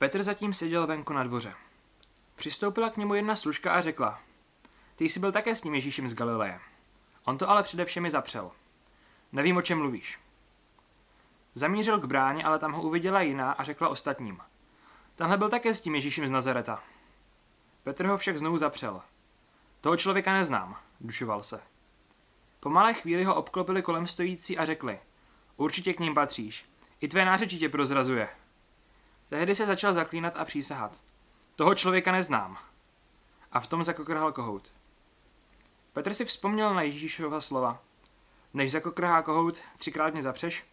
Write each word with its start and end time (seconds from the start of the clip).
Petr 0.00 0.22
zatím 0.22 0.54
seděl 0.54 0.86
venku 0.86 1.12
na 1.12 1.22
dvoře. 1.22 1.54
Přistoupila 2.36 2.90
k 2.90 2.96
němu 2.96 3.14
jedna 3.14 3.36
služka 3.36 3.72
a 3.72 3.80
řekla, 3.80 4.20
ty 4.96 5.04
jsi 5.04 5.20
byl 5.20 5.32
také 5.32 5.56
s 5.56 5.64
ním 5.64 5.74
Ježíšem 5.74 6.08
z 6.08 6.14
Galileje. 6.14 6.60
On 7.24 7.38
to 7.38 7.50
ale 7.50 7.62
především 7.62 8.10
zapřel. 8.10 8.50
Nevím, 9.32 9.56
o 9.56 9.62
čem 9.62 9.78
mluvíš. 9.78 10.18
Zamířil 11.54 11.98
k 11.98 12.04
bráně, 12.04 12.44
ale 12.44 12.58
tam 12.58 12.72
ho 12.72 12.82
uviděla 12.82 13.20
jiná 13.20 13.52
a 13.52 13.64
řekla 13.64 13.88
ostatním. 13.88 14.40
Tenhle 15.14 15.36
byl 15.36 15.48
také 15.48 15.74
s 15.74 15.80
tím 15.80 15.94
Ježíšem 15.94 16.26
z 16.26 16.30
Nazareta. 16.30 16.82
Petr 17.82 18.06
ho 18.06 18.18
však 18.18 18.38
znovu 18.38 18.56
zapřel. 18.56 19.02
Toho 19.80 19.96
člověka 19.96 20.32
neznám, 20.32 20.76
dušoval 21.00 21.42
se. 21.42 21.60
Po 22.60 22.70
malé 22.70 22.94
chvíli 22.94 23.24
ho 23.24 23.34
obklopili 23.34 23.82
kolem 23.82 24.06
stojící 24.06 24.58
a 24.58 24.64
řekli. 24.64 25.00
Určitě 25.56 25.94
k 25.94 26.00
ním 26.00 26.14
patříš. 26.14 26.66
I 27.00 27.08
tvé 27.08 27.24
nářečí 27.24 27.58
tě 27.58 27.68
prozrazuje. 27.68 28.28
Tehdy 29.30 29.54
se 29.54 29.66
začal 29.66 29.92
zaklínat 29.92 30.34
a 30.36 30.44
přísahat. 30.44 31.00
Toho 31.56 31.74
člověka 31.74 32.12
neznám. 32.12 32.58
A 33.52 33.60
v 33.60 33.66
tom 33.66 33.84
zakokrhal 33.84 34.32
kohout. 34.32 34.72
Petr 35.92 36.14
si 36.14 36.24
vzpomněl 36.24 36.74
na 36.74 36.82
Ježíšova 36.82 37.40
slova. 37.40 37.82
Než 38.54 38.72
zakokrhá 38.72 39.22
kohout, 39.22 39.60
třikrát 39.78 40.12
mě 40.12 40.22
zapřeš. 40.22 40.66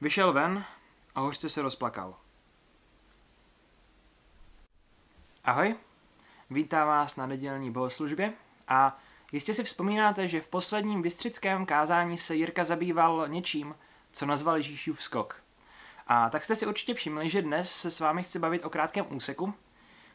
Vyšel 0.00 0.32
ven 0.32 0.64
a 1.14 1.20
hořce 1.20 1.48
se 1.48 1.62
rozplakal. 1.62 2.16
Ahoj, 5.44 5.74
vítám 6.50 6.88
vás 6.88 7.16
na 7.16 7.26
nedělní 7.26 7.70
bohoslužbě 7.70 8.32
a 8.68 8.98
jistě 9.32 9.54
si 9.54 9.64
vzpomínáte, 9.64 10.28
že 10.28 10.40
v 10.40 10.48
posledním 10.48 11.02
bystřickém 11.02 11.66
kázání 11.66 12.18
se 12.18 12.34
Jirka 12.34 12.64
zabýval 12.64 13.28
něčím, 13.28 13.74
co 14.12 14.26
nazval 14.26 14.56
Ježíšův 14.56 15.02
skok. 15.02 15.45
A 16.06 16.30
tak 16.30 16.44
jste 16.44 16.56
si 16.56 16.66
určitě 16.66 16.94
všimli, 16.94 17.28
že 17.28 17.42
dnes 17.42 17.76
se 17.76 17.90
s 17.90 18.00
vámi 18.00 18.22
chci 18.22 18.38
bavit 18.38 18.64
o 18.64 18.70
krátkém 18.70 19.06
úseku, 19.08 19.54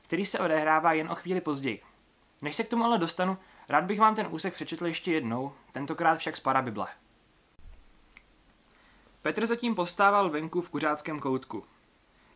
který 0.02 0.26
se 0.26 0.40
odehrává 0.40 0.94
jen 0.94 1.12
o 1.12 1.16
chvíli 1.16 1.42
později. 1.42 1.82
Než 2.42 2.56
se 2.56 2.64
k 2.64 2.68
tomu 2.68 2.84
ale 2.84 2.98
dostanu, 2.98 3.38
rád 3.70 3.84
bych 3.84 4.00
vám 4.00 4.16
ten 4.16 4.28
úsek 4.30 4.54
přečetl 4.54 4.86
ještě 4.86 5.12
jednou, 5.12 5.54
tentokrát 5.74 6.18
však 6.18 6.38
z 6.38 6.40
Parabible. 6.40 6.88
Petr 9.22 9.46
zatím 9.46 9.76
postával 9.76 10.30
venku 10.30 10.62
v 10.62 10.70
kuřáckém 10.70 11.20
koutku. 11.20 11.64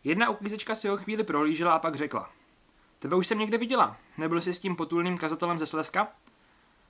Jedna 0.03 0.29
uklízečka 0.29 0.75
si 0.75 0.87
ho 0.87 0.97
chvíli 0.97 1.23
prohlížela 1.23 1.73
a 1.73 1.79
pak 1.79 1.95
řekla. 1.95 2.29
Tebe 2.99 3.15
už 3.15 3.27
jsem 3.27 3.39
někde 3.39 3.57
viděla. 3.57 3.97
Nebyl 4.17 4.41
jsi 4.41 4.53
s 4.53 4.59
tím 4.59 4.75
potulným 4.75 5.17
kazatelem 5.17 5.59
ze 5.59 5.65
Slezska? 5.65 6.07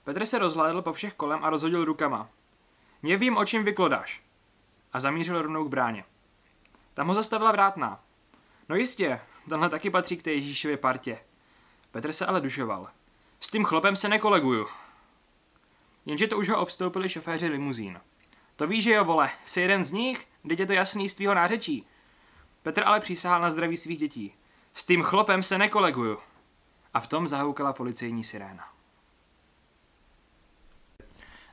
Petr 0.03 0.25
se 0.25 0.39
rozhlédl 0.39 0.81
po 0.81 0.93
všech 0.93 1.13
kolem 1.13 1.43
a 1.43 1.49
rozhodil 1.49 1.85
rukama. 1.85 2.29
Nevím, 3.03 3.37
o 3.37 3.45
čem 3.45 3.63
vyklodáš. 3.63 4.23
A 4.93 4.99
zamířil 4.99 5.41
rovnou 5.41 5.63
k 5.63 5.69
bráně. 5.69 6.03
Tam 6.95 7.07
ho 7.07 7.13
zastavila 7.13 7.51
vrátná. 7.51 7.99
No 8.69 8.75
jistě, 8.75 9.21
tenhle 9.49 9.69
taky 9.69 9.89
patří 9.89 10.17
k 10.17 10.23
té 10.23 10.31
Ježíšově 10.31 10.77
partě. 10.77 11.19
Petr 11.91 12.13
se 12.13 12.25
ale 12.25 12.41
dušoval. 12.41 12.87
S 13.39 13.47
tím 13.47 13.63
chlopem 13.63 13.95
se 13.95 14.09
nekoleguju. 14.09 14.67
Jenže 16.05 16.27
to 16.27 16.37
už 16.37 16.49
ho 16.49 16.59
obstoupili 16.59 17.09
šoféři 17.09 17.47
limuzín. 17.47 18.01
To 18.55 18.67
víš, 18.67 18.83
že 18.83 18.93
jo, 18.93 19.05
vole, 19.05 19.29
jsi 19.45 19.61
jeden 19.61 19.83
z 19.83 19.91
nich? 19.91 20.27
Teď 20.47 20.59
je 20.59 20.65
to 20.65 20.73
jasný 20.73 21.09
z 21.09 21.13
tvýho 21.13 21.33
nářečí. 21.33 21.87
Petr 22.63 22.83
ale 22.85 22.99
přísahal 22.99 23.41
na 23.41 23.49
zdraví 23.49 23.77
svých 23.77 23.99
dětí. 23.99 24.33
S 24.73 24.85
tím 24.85 25.03
chlopem 25.03 25.43
se 25.43 25.57
nekoleguju. 25.57 26.19
A 26.93 26.99
v 26.99 27.07
tom 27.07 27.27
zahoukala 27.27 27.73
policejní 27.73 28.23
siréna. 28.23 28.69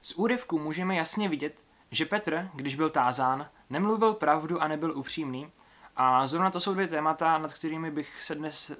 Z 0.03 0.13
úryvku 0.13 0.59
můžeme 0.59 0.97
jasně 0.97 1.29
vidět, 1.29 1.65
že 1.91 2.07
Petr, 2.07 2.51
když 2.55 2.77
byl 2.77 2.91
tázán, 2.91 3.51
nemluvil 3.73 4.15
pravdu 4.15 4.63
a 4.63 4.69
nebyl 4.69 4.99
upřímný. 4.99 5.53
A 5.97 6.27
zrovna 6.27 6.51
to 6.51 6.61
jsou 6.61 6.75
dvě 6.75 6.89
témata, 6.89 7.39
nad 7.39 7.53
kterými 7.53 7.91
bych 7.91 8.23
se 8.23 8.35
dnes 8.35 8.73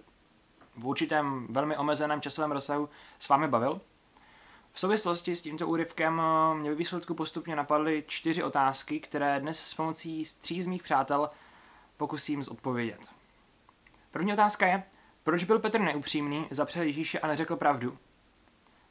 v 0.77 0.87
určitém 0.87 1.47
velmi 1.51 1.77
omezeném 1.77 2.21
časovém 2.21 2.53
rozsahu 2.53 2.89
s 3.19 3.29
vámi 3.29 3.49
bavil. 3.49 3.81
V 4.73 4.81
souvislosti 4.81 5.37
s 5.37 5.43
tímto 5.43 5.69
úryvkem 5.69 6.23
mě 6.55 6.71
ve 6.71 6.77
výsledku 6.77 7.15
postupně 7.15 7.57
napadly 7.57 8.05
čtyři 8.07 8.43
otázky, 8.43 9.01
které 9.01 9.41
dnes 9.41 9.59
s 9.67 9.75
pomocí 9.75 10.25
tří 10.41 10.63
z 10.63 10.67
mých 10.67 10.83
přátel 10.83 11.31
pokusím 11.97 12.43
zodpovědět. 12.43 13.11
První 14.11 14.33
otázka 14.33 14.67
je, 14.67 14.83
proč 15.25 15.45
byl 15.45 15.59
Petr 15.59 15.81
neupřímný, 15.81 16.47
zapřel 16.51 16.83
Ježíše 16.83 17.19
a 17.19 17.27
neřekl 17.27 17.57
pravdu? 17.57 17.99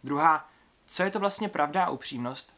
Druhá, 0.03 0.49
co 0.85 1.03
je 1.03 1.11
to 1.11 1.19
vlastně 1.19 1.49
pravda 1.49 1.85
a 1.85 1.89
upřímnost? 1.89 2.55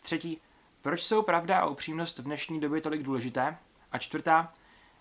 Třetí, 0.00 0.40
proč 0.82 1.02
jsou 1.02 1.22
pravda 1.22 1.58
a 1.58 1.66
upřímnost 1.66 2.18
v 2.18 2.22
dnešní 2.22 2.60
době 2.60 2.80
tolik 2.80 3.02
důležité? 3.02 3.56
A 3.92 3.98
čtvrtá, 3.98 4.52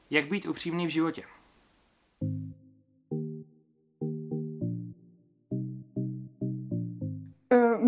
jak 0.09 0.25
být 0.25 0.45
upřímný 0.45 0.87
v 0.87 0.89
životě? 0.89 1.23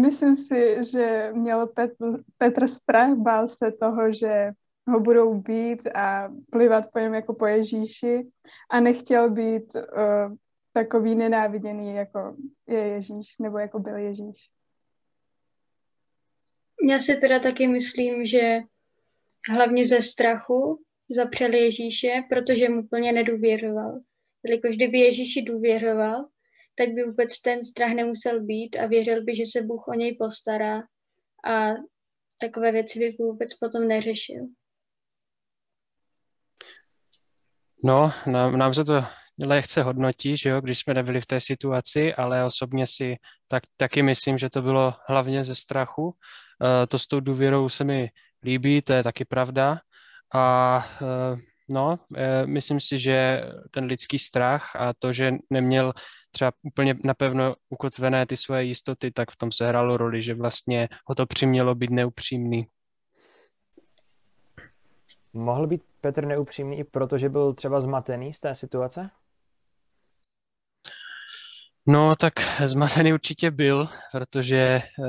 myslím 0.03 0.35
si, 0.35 0.83
že 0.91 1.31
měl 1.33 1.67
Petr, 1.67 2.05
Petr 2.37 2.67
strach, 2.67 3.13
bál 3.13 3.47
se 3.47 3.71
toho, 3.71 4.13
že 4.13 4.51
ho 4.87 4.99
budou 4.99 5.33
být 5.33 5.87
a 5.95 6.29
plivat 6.51 6.91
po 6.93 6.99
něm 6.99 7.13
jako 7.13 7.33
po 7.33 7.45
Ježíši 7.45 8.27
a 8.71 8.79
nechtěl 8.79 9.29
být 9.29 9.75
uh, 9.75 10.35
takový 10.73 11.15
nenáviděný, 11.15 11.95
jako 11.95 12.35
je 12.67 12.79
Ježíš, 12.79 13.35
nebo 13.39 13.57
jako 13.57 13.79
byl 13.79 13.95
Ježíš. 13.97 14.49
Já 16.89 16.99
si 16.99 17.17
teda 17.17 17.39
taky 17.39 17.67
myslím, 17.67 18.25
že 18.25 18.59
hlavně 19.49 19.85
ze 19.87 20.01
strachu 20.01 20.83
zapřel 21.09 21.53
Ježíše, 21.53 22.23
protože 22.29 22.69
mu 22.69 22.87
plně 22.87 23.11
nedůvěřoval. 23.11 23.99
Jelikož 24.45 24.75
kdyby 24.75 24.99
Ježíši 24.99 25.41
důvěřoval, 25.41 26.25
tak 26.75 26.89
by 26.89 27.03
vůbec 27.03 27.41
ten 27.41 27.63
strach 27.63 27.91
nemusel 27.91 28.43
být 28.43 28.79
a 28.79 28.85
věřil 28.85 29.23
by, 29.23 29.35
že 29.35 29.43
se 29.51 29.61
Bůh 29.61 29.87
o 29.87 29.93
něj 29.93 30.15
postará 30.15 30.83
a 31.45 31.69
takové 32.41 32.71
věci 32.71 32.99
by 32.99 33.15
vůbec 33.19 33.53
potom 33.53 33.87
neřešil. 33.87 34.43
No, 37.83 38.11
nám, 38.27 38.57
nám 38.57 38.73
se 38.73 38.83
to 38.83 38.93
lehce 39.45 39.83
hodnotí, 39.83 40.37
že 40.37 40.49
jo, 40.49 40.61
když 40.61 40.79
jsme 40.79 40.93
nebyli 40.93 41.21
v 41.21 41.25
té 41.25 41.39
situaci, 41.39 42.13
ale 42.13 42.45
osobně 42.45 42.87
si 42.87 43.15
tak, 43.47 43.63
taky 43.77 44.03
myslím, 44.03 44.37
že 44.37 44.49
to 44.49 44.61
bylo 44.61 44.93
hlavně 45.07 45.43
ze 45.43 45.55
strachu. 45.55 46.15
Uh, 46.63 46.85
to 46.87 46.99
s 46.99 47.07
tou 47.07 47.19
důvěrou 47.19 47.69
se 47.69 47.83
mi 47.83 48.09
líbí, 48.43 48.81
to 48.81 48.93
je 48.93 49.03
taky 49.03 49.25
pravda. 49.25 49.79
A 50.33 50.85
uh, 51.01 51.39
no, 51.69 51.99
uh, 52.09 52.17
myslím 52.45 52.79
si, 52.79 52.97
že 52.97 53.43
ten 53.71 53.85
lidský 53.85 54.19
strach 54.19 54.75
a 54.75 54.93
to, 54.99 55.13
že 55.13 55.31
neměl 55.49 55.93
třeba 56.31 56.51
úplně 56.63 56.95
napevno 57.03 57.55
ukotvené 57.69 58.25
ty 58.25 58.37
svoje 58.37 58.63
jistoty, 58.63 59.11
tak 59.11 59.31
v 59.31 59.37
tom 59.37 59.51
se 59.51 59.67
hrálo 59.67 59.97
roli, 59.97 60.21
že 60.21 60.33
vlastně 60.33 60.89
ho 61.07 61.15
to 61.15 61.25
přimělo 61.25 61.75
být 61.75 61.89
neupřímný. 61.89 62.67
Mohl 65.33 65.67
být 65.67 65.81
Petr 66.01 66.25
neupřímný 66.25 66.79
i 66.79 66.83
proto, 66.83 67.17
že 67.17 67.29
byl 67.29 67.53
třeba 67.53 67.81
zmatený 67.81 68.33
z 68.33 68.39
té 68.39 68.55
situace? 68.55 69.09
No, 71.87 72.15
tak 72.15 72.33
zmatený 72.65 73.13
určitě 73.13 73.51
byl, 73.51 73.89
protože 74.11 74.81
uh, 74.97 75.07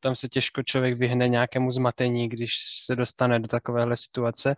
tam 0.00 0.16
se 0.16 0.28
těžko 0.28 0.62
člověk 0.62 0.98
vyhne 0.98 1.28
nějakému 1.28 1.70
zmatení, 1.70 2.28
když 2.28 2.52
se 2.84 2.96
dostane 2.96 3.40
do 3.40 3.48
takovéhle 3.48 3.96
situace. 3.96 4.54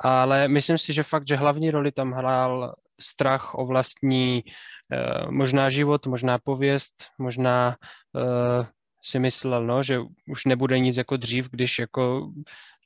Ale 0.00 0.48
myslím 0.48 0.78
si, 0.78 0.92
že 0.92 1.02
fakt, 1.02 1.28
že 1.28 1.36
hlavní 1.36 1.70
roli 1.70 1.92
tam 1.92 2.12
hrál 2.12 2.74
strach 3.00 3.54
o 3.54 3.66
vlastní 3.66 4.44
Eh, 4.92 5.30
možná 5.30 5.70
život, 5.70 6.06
možná 6.06 6.38
pověst, 6.38 6.94
možná 7.18 7.76
uh, 8.12 8.66
si 9.02 9.18
myslel, 9.18 9.66
no, 9.66 9.82
že 9.82 10.00
už 10.28 10.44
nebude 10.44 10.78
nic 10.78 10.96
jako 10.96 11.16
dřív, 11.16 11.50
když 11.50 11.78
jako 11.78 12.32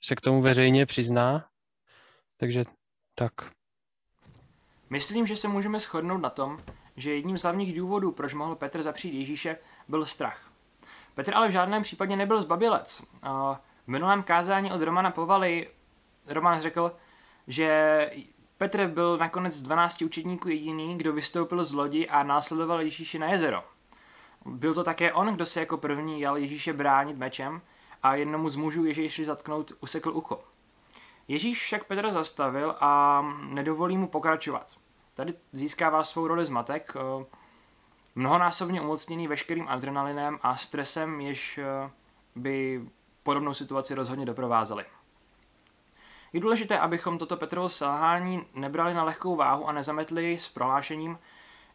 se 0.02 0.16
k 0.16 0.20
tomu 0.20 0.42
veřejně 0.42 0.86
přizná. 0.86 1.46
Takže 2.36 2.64
tak. 3.14 3.32
Myslím, 4.90 5.26
že 5.26 5.36
se 5.36 5.48
můžeme 5.48 5.80
shodnout 5.80 6.20
na 6.20 6.30
tom, 6.30 6.58
že 6.96 7.14
jedním 7.14 7.38
z 7.38 7.42
hlavních 7.42 7.76
důvodů, 7.76 8.12
proč 8.12 8.34
mohl 8.34 8.54
Petr 8.54 8.82
zapřít 8.82 9.14
Ježíše, 9.14 9.58
byl 9.88 10.06
strach. 10.06 10.50
Petr 11.14 11.34
ale 11.34 11.48
v 11.48 11.52
žádném 11.52 11.82
případě 11.82 12.16
nebyl 12.16 12.40
zbabilec. 12.40 13.02
V 13.84 13.88
minulém 13.88 14.22
kázání 14.22 14.72
od 14.72 14.82
Romana 14.82 15.10
Povaly 15.10 15.70
Roman 16.26 16.60
řekl, 16.60 16.96
že 17.46 18.10
Petr 18.58 18.86
byl 18.86 19.16
nakonec 19.16 19.54
z 19.54 19.62
12 19.62 20.02
učedníků 20.02 20.48
jediný, 20.48 20.98
kdo 20.98 21.12
vystoupil 21.12 21.64
z 21.64 21.72
lodi 21.72 22.08
a 22.08 22.22
následoval 22.22 22.80
Ježíši 22.80 23.18
na 23.18 23.26
jezero. 23.26 23.64
Byl 24.46 24.74
to 24.74 24.84
také 24.84 25.12
on, 25.12 25.34
kdo 25.34 25.46
se 25.46 25.60
jako 25.60 25.76
první 25.76 26.20
jel 26.20 26.36
Ježíše 26.36 26.72
bránit 26.72 27.16
mečem 27.16 27.62
a 28.02 28.14
jednomu 28.14 28.48
z 28.48 28.56
mužů 28.56 28.84
Ježíši 28.84 29.24
zatknout 29.24 29.72
usekl 29.80 30.10
ucho. 30.10 30.44
Ježíš 31.28 31.62
však 31.62 31.84
Petra 31.84 32.10
zastavil 32.10 32.74
a 32.80 33.22
nedovolí 33.48 33.98
mu 33.98 34.08
pokračovat. 34.08 34.76
Tady 35.14 35.34
získává 35.52 36.04
svou 36.04 36.26
roli 36.26 36.44
zmatek, 36.44 36.92
eh, 36.96 37.24
mnohonásobně 38.14 38.80
umocněný 38.80 39.28
veškerým 39.28 39.68
adrenalinem 39.68 40.38
a 40.42 40.56
stresem, 40.56 41.20
jež 41.20 41.58
eh, 41.58 41.90
by 42.36 42.84
podobnou 43.22 43.54
situaci 43.54 43.94
rozhodně 43.94 44.26
doprovázely. 44.26 44.84
Je 46.32 46.40
důležité, 46.40 46.78
abychom 46.78 47.18
toto 47.18 47.36
Petrovo 47.36 47.68
selhání 47.68 48.46
nebrali 48.54 48.94
na 48.94 49.04
lehkou 49.04 49.36
váhu 49.36 49.68
a 49.68 49.72
nezametli 49.72 50.38
s 50.38 50.48
prohlášením, 50.48 51.18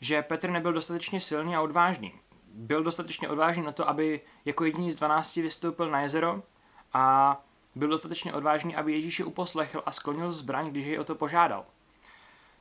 že 0.01 0.21
Petr 0.21 0.49
nebyl 0.49 0.73
dostatečně 0.73 1.21
silný 1.21 1.55
a 1.55 1.61
odvážný. 1.61 2.13
Byl 2.53 2.83
dostatečně 2.83 3.29
odvážný 3.29 3.63
na 3.63 3.71
to, 3.71 3.89
aby 3.89 4.21
jako 4.45 4.65
jediný 4.65 4.91
z 4.91 4.95
12 4.95 5.35
vystoupil 5.35 5.89
na 5.89 6.01
jezero 6.01 6.43
a 6.93 7.37
byl 7.75 7.87
dostatečně 7.87 8.33
odvážný, 8.33 8.75
aby 8.75 8.93
Ježíše 8.93 9.25
uposlechl 9.25 9.83
a 9.85 9.91
sklonil 9.91 10.31
zbraň, 10.31 10.69
když 10.69 10.85
jej 10.85 10.99
o 10.99 11.03
to 11.03 11.15
požádal. 11.15 11.65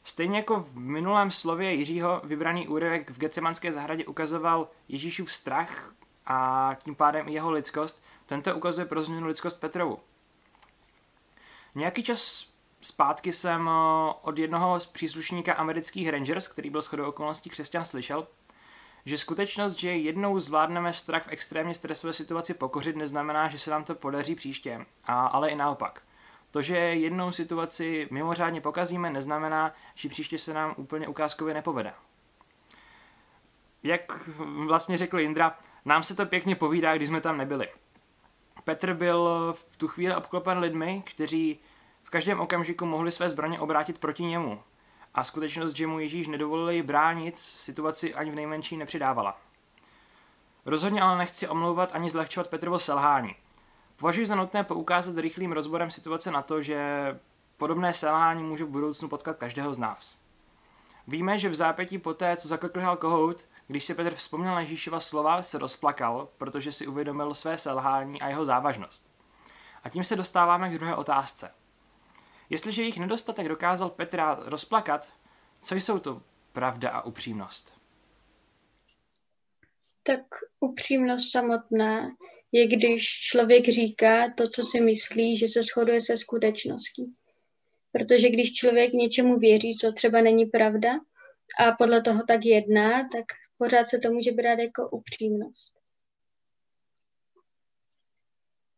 Stejně 0.07 0.37
jako 0.37 0.61
v 0.61 0.77
minulém 0.77 1.31
slově 1.31 1.73
Jiřího 1.73 2.21
vybraný 2.25 2.69
úryvek 2.69 3.11
v 3.11 3.19
Getsemanské 3.19 3.73
zahradě 3.73 4.05
ukazoval 4.05 4.69
Ježíšův 4.89 5.33
strach 5.33 5.93
a 6.27 6.71
tím 6.83 6.95
pádem 6.95 7.29
i 7.29 7.33
jeho 7.33 7.51
lidskost, 7.51 8.05
tento 8.27 8.57
ukazuje 8.57 8.87
pro 8.87 9.03
změnu 9.03 9.27
lidskost 9.27 9.61
Petrovu. 9.61 9.99
Nějaký 11.75 12.03
čas 12.03 12.51
zpátky 12.81 13.33
jsem 13.33 13.69
eh, 13.69 14.13
od 14.23 14.39
jednoho 14.39 14.81
z 14.81 14.87
příslušníka 14.87 15.55
amerických 15.55 16.09
Rangers, 16.09 16.49
který 16.49 16.71
byl 16.71 16.83
shodou 16.83 17.05
okolností 17.05 17.51
křesťan, 17.51 17.87
slyšel, 17.87 18.27
že 19.05 19.19
skutečnost, 19.19 19.75
že 19.75 19.97
jednou 19.97 20.41
zvládneme 20.41 20.93
strach 20.93 21.23
v 21.23 21.29
extrémně 21.31 21.75
stresové 21.75 22.13
situaci 22.13 22.55
pokořit, 22.55 22.97
neznamená, 22.97 23.49
že 23.49 23.59
se 23.59 23.71
nám 23.71 23.85
to 23.85 23.95
podaří 23.95 24.35
příště, 24.35 24.87
a, 25.05 25.27
ale 25.27 25.51
i 25.51 25.57
naopak. 25.57 26.03
To, 26.57 26.63
že 26.63 26.77
jednou 26.77 27.33
situaci 27.33 28.09
mimořádně 28.11 28.61
pokazíme, 28.61 29.11
neznamená, 29.11 29.75
že 29.95 30.09
příště 30.09 30.39
se 30.39 30.55
nám 30.55 30.75
úplně 30.77 31.09
ukázkově 31.09 31.55
nepovede. 31.55 31.93
Jak 33.83 34.29
vlastně 34.67 34.99
řekl 34.99 35.21
Indra, 35.21 35.59
nám 35.85 36.03
se 36.03 36.17
to 36.17 36.27
pěkně 36.27 36.57
povídá, 36.57 36.97
když 36.97 37.09
jsme 37.09 37.21
tam 37.21 37.39
nebyli. 37.39 37.69
Petr 38.65 38.95
byl 38.95 39.53
v 39.53 39.77
tu 39.77 39.89
chvíli 39.89 40.15
obklopen 40.15 40.59
lidmi, 40.59 41.03
kteří 41.07 41.61
v 42.03 42.11
každém 42.11 42.41
okamžiku 42.41 42.87
mohli 42.87 43.13
své 43.13 43.29
zbraně 43.29 43.61
obrátit 43.61 43.99
proti 43.99 44.25
němu. 44.25 44.63
A 45.15 45.25
skutečnost, 45.25 45.77
že 45.77 45.87
mu 45.87 45.99
Ježíš 45.99 46.29
nedovolil 46.29 46.85
bránit, 46.85 47.39
situaci 47.39 48.15
ani 48.15 48.31
v 48.31 48.35
nejmenší 48.35 48.77
nepřidávala. 48.77 49.41
Rozhodně 50.67 51.03
ale 51.03 51.19
nechci 51.19 51.49
omlouvat 51.49 51.95
ani 51.95 52.11
zlehčovat 52.11 52.49
Petrovo 52.49 52.79
selhání. 52.79 53.35
Považuji 53.97 54.27
za 54.27 54.35
nutné 54.35 54.65
poukázat 54.65 55.19
rychlým 55.19 55.53
rozborem 55.53 55.91
situace 55.91 56.31
na 56.31 56.43
to, 56.43 56.63
že 56.63 56.79
podobné 57.57 57.93
selhání 57.93 58.43
může 58.43 58.65
v 58.65 58.69
budoucnu 58.69 59.09
potkat 59.09 59.37
každého 59.37 59.75
z 59.75 59.79
nás. 59.79 60.17
Víme, 61.07 61.39
že 61.39 61.49
v 61.49 61.55
zápětí 61.55 61.99
poté, 61.99 62.37
co 62.37 62.49
zakokrhal 62.49 62.97
kohout, 62.97 63.45
když 63.67 63.85
si 63.85 63.95
Petr 63.95 64.15
vzpomněl 64.15 64.55
na 64.55 64.61
Ježíšova 64.61 65.01
slova, 65.01 65.43
se 65.43 65.59
rozplakal, 65.59 66.29
protože 66.39 66.73
si 66.73 66.87
uvědomil 66.87 67.35
své 67.35 67.59
selhání 67.59 68.21
a 68.21 68.29
jeho 68.29 68.45
závažnost. 68.45 69.11
A 69.85 69.89
tím 69.89 70.05
se 70.05 70.17
dostáváme 70.17 70.71
k 70.71 70.73
druhé 70.73 70.95
otázce. 70.95 71.55
Jestliže 72.51 72.83
jich 72.83 72.99
nedostatek 72.99 73.49
dokázal 73.49 73.91
Petra 73.91 74.39
rozplakat, 74.41 75.13
co 75.63 75.75
jsou 75.75 75.99
to 75.99 76.23
pravda 76.53 76.91
a 76.91 77.03
upřímnost? 77.03 77.81
Tak 80.03 80.21
upřímnost 80.61 81.33
samotná 81.33 82.09
je, 82.57 82.67
když 82.67 83.05
člověk 83.05 83.69
říká 83.69 84.31
to, 84.37 84.49
co 84.49 84.63
si 84.63 84.81
myslí, 84.81 85.39
že 85.39 85.49
se 85.49 85.63
shoduje 85.63 86.01
se 86.01 86.17
skutečností. 86.17 87.15
Protože 87.93 88.29
když 88.29 88.53
člověk 88.53 88.93
něčemu 88.93 89.39
věří, 89.39 89.75
co 89.75 89.93
třeba 89.93 90.21
není 90.21 90.47
pravda, 90.47 90.91
a 91.59 91.73
podle 91.73 92.03
toho 92.03 92.23
tak 92.29 92.45
jedná, 92.45 92.93
tak 93.03 93.25
pořád 93.59 93.89
se 93.89 93.99
to 93.99 94.13
může 94.13 94.33
brát 94.33 94.59
jako 94.59 94.89
upřímnost. 94.91 95.77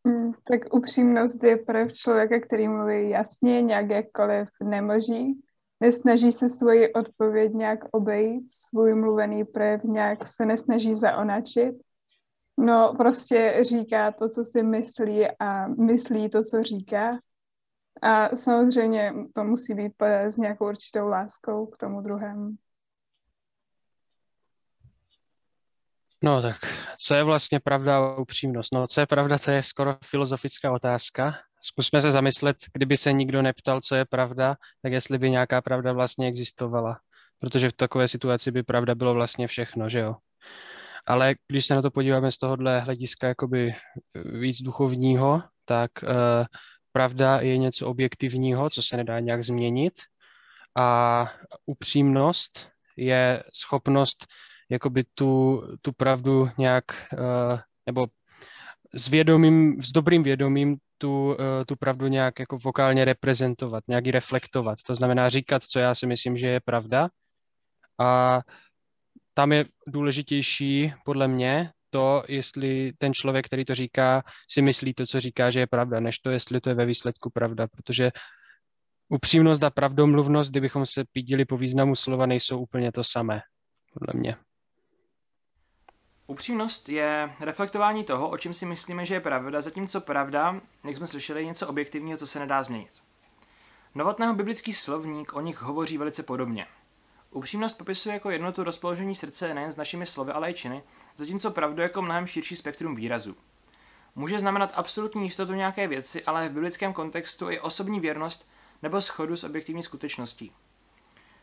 Mm, 0.05 0.33
tak 0.45 0.75
upřímnost 0.75 1.45
je 1.45 1.57
projev 1.57 1.93
člověka, 1.93 2.41
který 2.41 2.69
mluví 2.69 3.11
jasně, 3.11 3.63
nějak 3.63 3.91
jakkoliv 3.91 4.49
nemoží. 4.63 5.41
Nesnaží 5.81 6.33
se 6.33 6.49
svoji 6.49 6.93
odpověď 6.93 7.53
nějak 7.53 7.79
obejít, 7.93 8.51
svůj 8.51 8.95
mluvený 8.95 9.45
projev 9.45 9.85
nějak 9.85 10.27
se 10.27 10.47
nesnaží 10.47 10.95
zaonačit. 10.95 11.88
No, 12.61 12.95
prostě 12.97 13.59
říká 13.63 14.13
to, 14.13 14.29
co 14.29 14.45
si 14.45 14.63
myslí 14.63 15.27
a 15.41 15.69
myslí 15.69 16.31
to, 16.31 16.43
co 16.43 16.63
říká. 16.63 17.19
A 18.03 18.37
samozřejmě 18.37 19.13
to 19.35 19.45
musí 19.45 19.75
být 19.75 20.03
s 20.03 20.37
nějakou 20.37 20.69
určitou 20.69 21.09
láskou 21.09 21.67
k 21.67 21.77
tomu 21.77 22.01
druhému. 22.01 22.51
No 26.25 26.43
tak, 26.43 26.57
co 26.99 27.15
je 27.15 27.25
vlastně 27.25 27.61
pravda 27.61 27.99
a 27.99 28.17
upřímnost? 28.17 28.75
No, 28.75 28.87
co 28.87 29.01
je 29.01 29.07
pravda, 29.07 29.39
to 29.39 29.51
je 29.51 29.63
skoro 29.63 29.97
filozofická 30.05 30.73
otázka. 30.73 31.35
Zkusme 31.61 32.01
se 32.01 32.13
zamyslet, 32.13 32.57
kdyby 32.73 32.97
se 32.97 33.13
nikdo 33.13 33.43
neptal, 33.43 33.81
co 33.81 33.95
je 33.95 34.05
pravda, 34.05 34.57
tak 34.83 34.93
jestli 34.93 35.19
by 35.19 35.31
nějaká 35.31 35.63
pravda 35.63 35.93
vlastně 35.93 36.29
existovala. 36.29 37.01
Protože 37.39 37.69
v 37.69 37.73
takové 37.73 38.09
situaci 38.09 38.51
by 38.51 38.63
pravda 38.63 38.95
bylo 38.95 39.15
vlastně 39.15 39.47
všechno, 39.47 39.89
že 39.89 39.99
jo? 39.99 40.17
Ale 41.09 41.35
když 41.49 41.67
se 41.67 41.75
na 41.75 41.83
to 41.83 41.91
podíváme 41.91 42.33
z 42.33 42.39
tohohle 42.39 42.81
hlediska 42.81 43.29
jakoby 43.29 43.75
víc 44.25 44.63
duchovního, 44.63 45.43
tak 45.65 45.91
uh, 46.03 46.09
pravda 46.93 47.41
je 47.41 47.59
něco 47.59 47.87
objektivního, 47.87 48.71
co 48.71 48.83
se 48.83 48.97
nedá 48.97 49.21
nějak 49.21 49.45
změnit 49.45 49.95
a 50.77 51.31
upřímnost 51.67 52.71
je 52.97 53.43
schopnost 53.55 54.27
jakoby 54.71 55.05
tu, 55.15 55.63
tu 55.83 55.93
pravdu 55.93 56.51
nějak, 56.59 56.85
uh, 57.13 57.59
nebo 57.87 58.07
s 58.95 59.09
vědomím, 59.09 59.83
s 59.83 59.93
dobrým 59.93 60.23
vědomím 60.23 60.77
tu, 60.99 61.37
tu 61.67 61.77
pravdu 61.77 62.07
nějak 62.07 62.39
jako 62.39 62.59
vokálně 62.59 63.05
reprezentovat, 63.05 63.85
nějak 63.89 64.07
ji 64.07 64.13
reflektovat. 64.13 64.79
To 64.87 64.95
znamená 64.95 65.29
říkat, 65.29 65.65
co 65.65 65.79
já 65.79 65.95
si 65.95 66.07
myslím, 66.07 66.37
že 66.37 66.47
je 66.47 66.61
pravda. 66.61 67.09
A 67.99 68.41
tam 69.39 69.53
je 69.53 69.65
důležitější 69.87 70.95
podle 71.05 71.29
mě 71.29 71.71
to, 71.91 72.23
jestli 72.29 72.93
ten 72.99 73.15
člověk, 73.15 73.47
který 73.47 73.65
to 73.65 73.75
říká, 73.75 74.23
si 74.51 74.63
myslí 74.63 74.95
to, 74.95 75.07
co 75.07 75.21
říká, 75.21 75.51
že 75.51 75.61
je 75.61 75.67
pravda, 75.67 76.01
než 76.01 76.19
to, 76.19 76.31
jestli 76.31 76.61
to 76.61 76.69
je 76.69 76.75
ve 76.75 76.87
výsledku 76.87 77.31
pravda, 77.31 77.67
protože 77.69 78.11
upřímnost 79.09 79.65
a 79.65 79.71
pravdomluvnost, 79.71 80.51
kdybychom 80.51 80.87
se 80.87 81.05
pídili 81.13 81.45
po 81.45 81.57
významu 81.57 81.97
slova, 81.97 82.27
nejsou 82.27 82.59
úplně 82.59 82.93
to 82.93 83.05
samé, 83.05 83.41
podle 83.95 84.21
mě. 84.21 84.37
Upřímnost 86.27 86.89
je 86.89 87.31
reflektování 87.41 88.05
toho, 88.05 88.31
o 88.31 88.39
čem 88.39 88.55
si 88.55 88.67
myslíme, 88.67 89.07
že 89.07 89.15
je 89.15 89.21
pravda, 89.21 89.61
zatímco 89.61 90.01
pravda, 90.01 90.61
jak 90.85 90.97
jsme 90.97 91.07
slyšeli, 91.07 91.41
je 91.41 91.47
něco 91.47 91.69
objektivního, 91.69 92.19
co 92.19 92.27
se 92.27 92.39
nedá 92.39 92.63
změnit. 92.63 93.03
Novotného 93.95 94.35
biblický 94.35 94.73
slovník 94.73 95.33
o 95.33 95.41
nich 95.41 95.63
hovoří 95.63 95.99
velice 95.99 96.23
podobně. 96.23 96.67
Upřímnost 97.31 97.79
popisuje 97.79 98.13
jako 98.13 98.31
jednotu 98.31 98.65
rozpoložení 98.65 99.15
srdce 99.15 99.55
nejen 99.55 99.73
s 99.73 99.77
našimi 99.77 100.07
slovy, 100.07 100.33
ale 100.33 100.51
i 100.51 100.55
činy, 100.55 100.83
zatímco 101.17 101.51
pravdu 101.51 101.83
jako 101.83 102.03
mnohem 102.03 102.27
širší 102.27 102.57
spektrum 102.57 102.95
výrazů. 102.95 103.37
Může 104.15 104.39
znamenat 104.39 104.73
absolutní 104.75 105.23
jistotu 105.23 105.53
nějaké 105.53 105.89
věci, 105.89 106.25
ale 106.25 106.49
v 106.49 106.53
biblickém 106.53 106.93
kontextu 106.93 107.51
i 107.51 107.61
osobní 107.61 108.01
věrnost 108.01 108.51
nebo 108.83 109.01
schodu 109.01 109.37
s 109.37 109.45
objektivní 109.45 109.83
skutečností. 109.83 110.53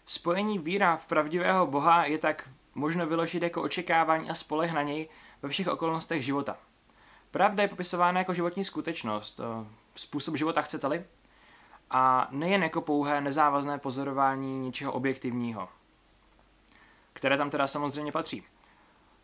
Spojení 0.06 0.60
víra 0.60 0.98
v 0.98 1.08
pravdivého 1.08 1.68
Boha 1.68 2.06
je 2.06 2.18
tak 2.18 2.50
možno 2.76 3.08
vyložit 3.08 3.44
jako 3.44 3.62
očekávání 3.62 4.30
a 4.30 4.34
spoleh 4.34 4.74
na 4.74 4.82
něj 4.82 5.10
ve 5.42 5.50
všech 5.50 5.68
okolnostech 5.68 6.26
života. 6.26 6.58
Pravda 7.32 7.64
je 7.64 7.70
popisována 7.70 8.20
jako 8.20 8.34
životní 8.34 8.64
skutečnost, 8.64 9.42
způsob 9.96 10.38
života 10.38 10.62
chcete-li, 10.62 11.06
a 11.90 12.28
nejen 12.32 12.64
jako 12.64 12.82
pouhé 12.82 13.22
nezávazné 13.22 13.78
pozorování 13.78 14.60
něčeho 14.60 14.92
objektivního, 14.92 15.70
které 17.14 17.38
tam 17.38 17.50
teda 17.50 17.68
samozřejmě 17.68 18.12
patří. 18.12 18.44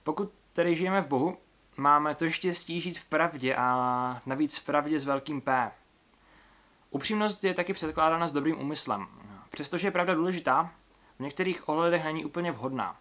Pokud 0.04 0.32
tedy 0.54 0.76
žijeme 0.76 1.02
v 1.02 1.08
Bohu, 1.08 1.38
máme 1.78 2.16
to 2.16 2.30
štěstí 2.30 2.82
žít 2.82 3.00
v 3.00 3.06
pravdě 3.06 3.56
a 3.56 4.22
navíc 4.26 4.58
v 4.58 4.66
pravdě 4.66 5.00
s 5.00 5.06
velkým 5.06 5.42
P. 5.42 5.72
Upřímnost 6.90 7.44
je 7.44 7.54
taky 7.54 7.74
předkládána 7.74 8.28
s 8.28 8.34
dobrým 8.34 8.60
úmyslem. 8.60 9.08
Přestože 9.50 9.88
je 9.88 9.92
pravda 9.92 10.14
důležitá, 10.14 10.72
v 11.20 11.20
některých 11.20 11.70
ohledech 11.70 12.04
není 12.04 12.26
úplně 12.26 12.52
vhodná. 12.52 12.98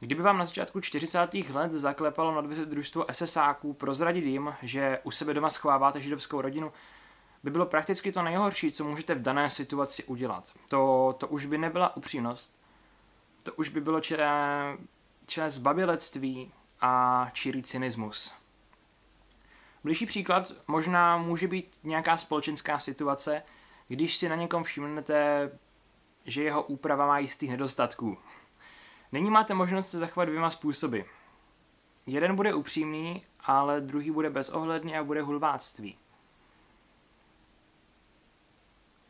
Kdyby 0.00 0.22
vám 0.22 0.38
na 0.38 0.44
začátku 0.44 0.80
40. 0.80 1.34
let 1.34 1.72
zaklepalo 1.72 2.34
na 2.34 2.40
dveře 2.40 2.66
družstvo 2.66 3.06
SSáků 3.12 3.72
prozradit 3.72 4.24
jim, 4.24 4.54
že 4.62 4.98
u 5.02 5.10
sebe 5.10 5.34
doma 5.34 5.50
schováváte 5.50 6.00
židovskou 6.00 6.40
rodinu, 6.40 6.72
by 7.42 7.50
bylo 7.50 7.66
prakticky 7.66 8.12
to 8.12 8.22
nejhorší, 8.22 8.72
co 8.72 8.84
můžete 8.84 9.14
v 9.14 9.22
dané 9.22 9.50
situaci 9.50 10.04
udělat. 10.04 10.52
To, 10.70 11.14
to 11.18 11.28
už 11.28 11.46
by 11.46 11.58
nebyla 11.58 11.96
upřímnost. 11.96 12.60
To 13.42 13.52
už 13.52 13.68
by 13.68 13.80
bylo 13.80 14.00
čilé, 14.00 14.76
čilé 15.26 15.50
zbabilectví 15.50 16.52
a 16.80 17.26
čirý 17.32 17.62
cynismus. 17.62 18.32
Blížší 19.84 20.06
příklad 20.06 20.52
možná 20.68 21.16
může 21.16 21.48
být 21.48 21.78
nějaká 21.82 22.16
společenská 22.16 22.78
situace, 22.78 23.42
když 23.88 24.16
si 24.16 24.28
na 24.28 24.36
někom 24.36 24.62
všimnete, 24.62 25.50
že 26.24 26.42
jeho 26.42 26.62
úprava 26.62 27.06
má 27.06 27.18
jistých 27.18 27.50
nedostatků. 27.50 28.18
Nyní 29.12 29.30
máte 29.30 29.54
možnost 29.54 29.90
se 29.90 29.98
zachovat 29.98 30.24
dvěma 30.24 30.50
způsoby. 30.50 31.00
Jeden 32.06 32.36
bude 32.36 32.54
upřímný, 32.54 33.24
ale 33.40 33.80
druhý 33.80 34.10
bude 34.10 34.30
bezohledný 34.30 34.96
a 34.96 35.04
bude 35.04 35.22
hulváctví. 35.22 35.98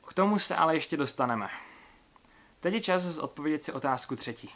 K 0.08 0.14
tomu 0.14 0.38
se 0.38 0.54
ale 0.54 0.74
ještě 0.74 0.96
dostaneme. 0.96 1.48
Teď 2.60 2.74
je 2.74 2.80
čas 2.80 3.02
zodpovědět 3.02 3.64
si 3.64 3.72
otázku 3.72 4.16
třetí. 4.16 4.50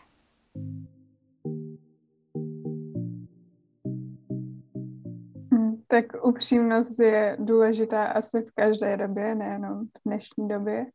Hm, 5.54 5.82
tak 5.86 6.04
upřímnost 6.22 7.00
je 7.00 7.36
důležitá 7.40 8.04
asi 8.04 8.42
v 8.42 8.50
každé 8.54 8.96
době, 8.96 9.34
nejenom 9.34 9.86
v 9.86 9.90
dnešní 10.06 10.48
době. 10.48 10.86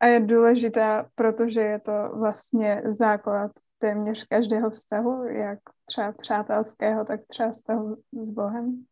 A 0.00 0.06
je 0.06 0.20
důležitá, 0.20 1.08
protože 1.14 1.60
je 1.60 1.80
to 1.80 1.92
vlastně 2.14 2.82
základ 2.84 3.50
téměř 3.78 4.24
každého 4.24 4.70
vztahu, 4.70 5.24
jak 5.24 5.58
třeba 5.84 6.12
přátelského, 6.12 7.04
tak 7.04 7.20
třeba 7.28 7.50
vztahu 7.50 7.96
s 8.22 8.30
Bohem. 8.30 8.84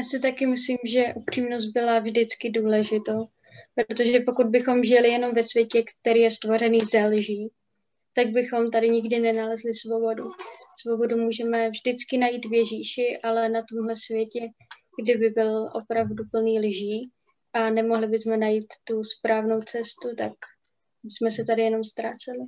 Já 0.00 0.04
si 0.04 0.20
taky 0.20 0.46
myslím, 0.46 0.78
že 0.84 1.14
upřímnost 1.16 1.72
byla 1.72 1.98
vždycky 1.98 2.50
důležitou, 2.50 3.28
protože 3.74 4.20
pokud 4.20 4.46
bychom 4.46 4.84
žili 4.84 5.08
jenom 5.08 5.34
ve 5.34 5.42
světě, 5.42 5.82
který 5.82 6.20
je 6.20 6.30
stvořený 6.30 6.78
ze 6.78 7.06
lží, 7.06 7.50
tak 8.14 8.28
bychom 8.28 8.70
tady 8.70 8.90
nikdy 8.90 9.18
nenalezli 9.18 9.74
svobodu. 9.74 10.24
Svobodu 10.82 11.16
můžeme 11.16 11.70
vždycky 11.70 12.18
najít 12.18 12.46
v 12.46 12.54
Ježíši, 12.54 13.18
ale 13.22 13.48
na 13.48 13.62
tomhle 13.68 13.94
světě, 13.96 14.40
kdyby 15.02 15.30
byl 15.30 15.68
opravdu 15.74 16.24
plný 16.30 16.60
lží 16.60 17.10
a 17.52 17.70
nemohli 17.70 18.06
bychom 18.06 18.40
najít 18.40 18.66
tu 18.84 19.04
správnou 19.04 19.62
cestu, 19.62 20.16
tak 20.16 20.32
jsme 21.04 21.30
se 21.30 21.44
tady 21.44 21.62
jenom 21.62 21.84
ztráceli. 21.84 22.40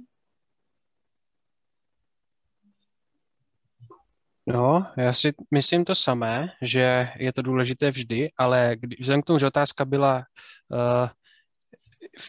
No, 4.46 4.86
já 4.96 5.12
si 5.12 5.32
myslím 5.50 5.84
to 5.84 5.94
samé, 5.94 6.48
že 6.62 7.08
je 7.16 7.32
to 7.32 7.42
důležité 7.42 7.90
vždy, 7.90 8.30
ale 8.38 8.76
kdy, 8.80 8.96
vzhledem 9.00 9.22
k 9.22 9.24
tomu, 9.24 9.38
že 9.38 9.46
otázka 9.46 9.84
byla, 9.84 10.24
uh, 10.68 11.08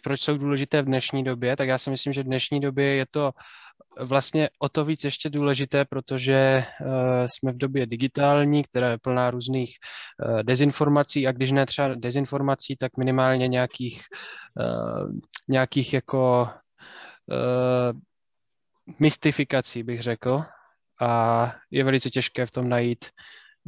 proč 0.03 0.21
jsou 0.21 0.37
důležité 0.37 0.81
v 0.81 0.85
dnešní 0.85 1.23
době, 1.23 1.55
tak 1.55 1.67
já 1.67 1.77
si 1.77 1.89
myslím, 1.89 2.13
že 2.13 2.21
v 2.21 2.25
dnešní 2.25 2.59
době 2.59 2.95
je 2.95 3.05
to 3.11 3.31
vlastně 3.99 4.49
o 4.59 4.69
to 4.69 4.85
víc 4.85 5.03
ještě 5.03 5.29
důležité, 5.29 5.85
protože 5.85 6.65
uh, 6.81 6.87
jsme 7.25 7.51
v 7.51 7.57
době 7.57 7.85
digitální, 7.85 8.63
která 8.63 8.91
je 8.91 8.97
plná 8.97 9.31
různých 9.31 9.77
uh, 10.25 10.43
dezinformací 10.43 11.27
a 11.27 11.31
když 11.31 11.51
ne 11.51 11.65
třeba 11.65 11.95
dezinformací, 11.95 12.75
tak 12.75 12.97
minimálně 12.97 13.47
nějakých, 13.47 14.01
uh, 14.59 15.11
nějakých 15.47 15.93
jako 15.93 16.49
uh, 17.27 17.99
mystifikací, 18.99 19.83
bych 19.83 20.01
řekl, 20.01 20.43
a 21.03 21.53
je 21.71 21.83
velice 21.83 22.09
těžké 22.09 22.45
v 22.45 22.51
tom 22.51 22.69
najít 22.69 23.05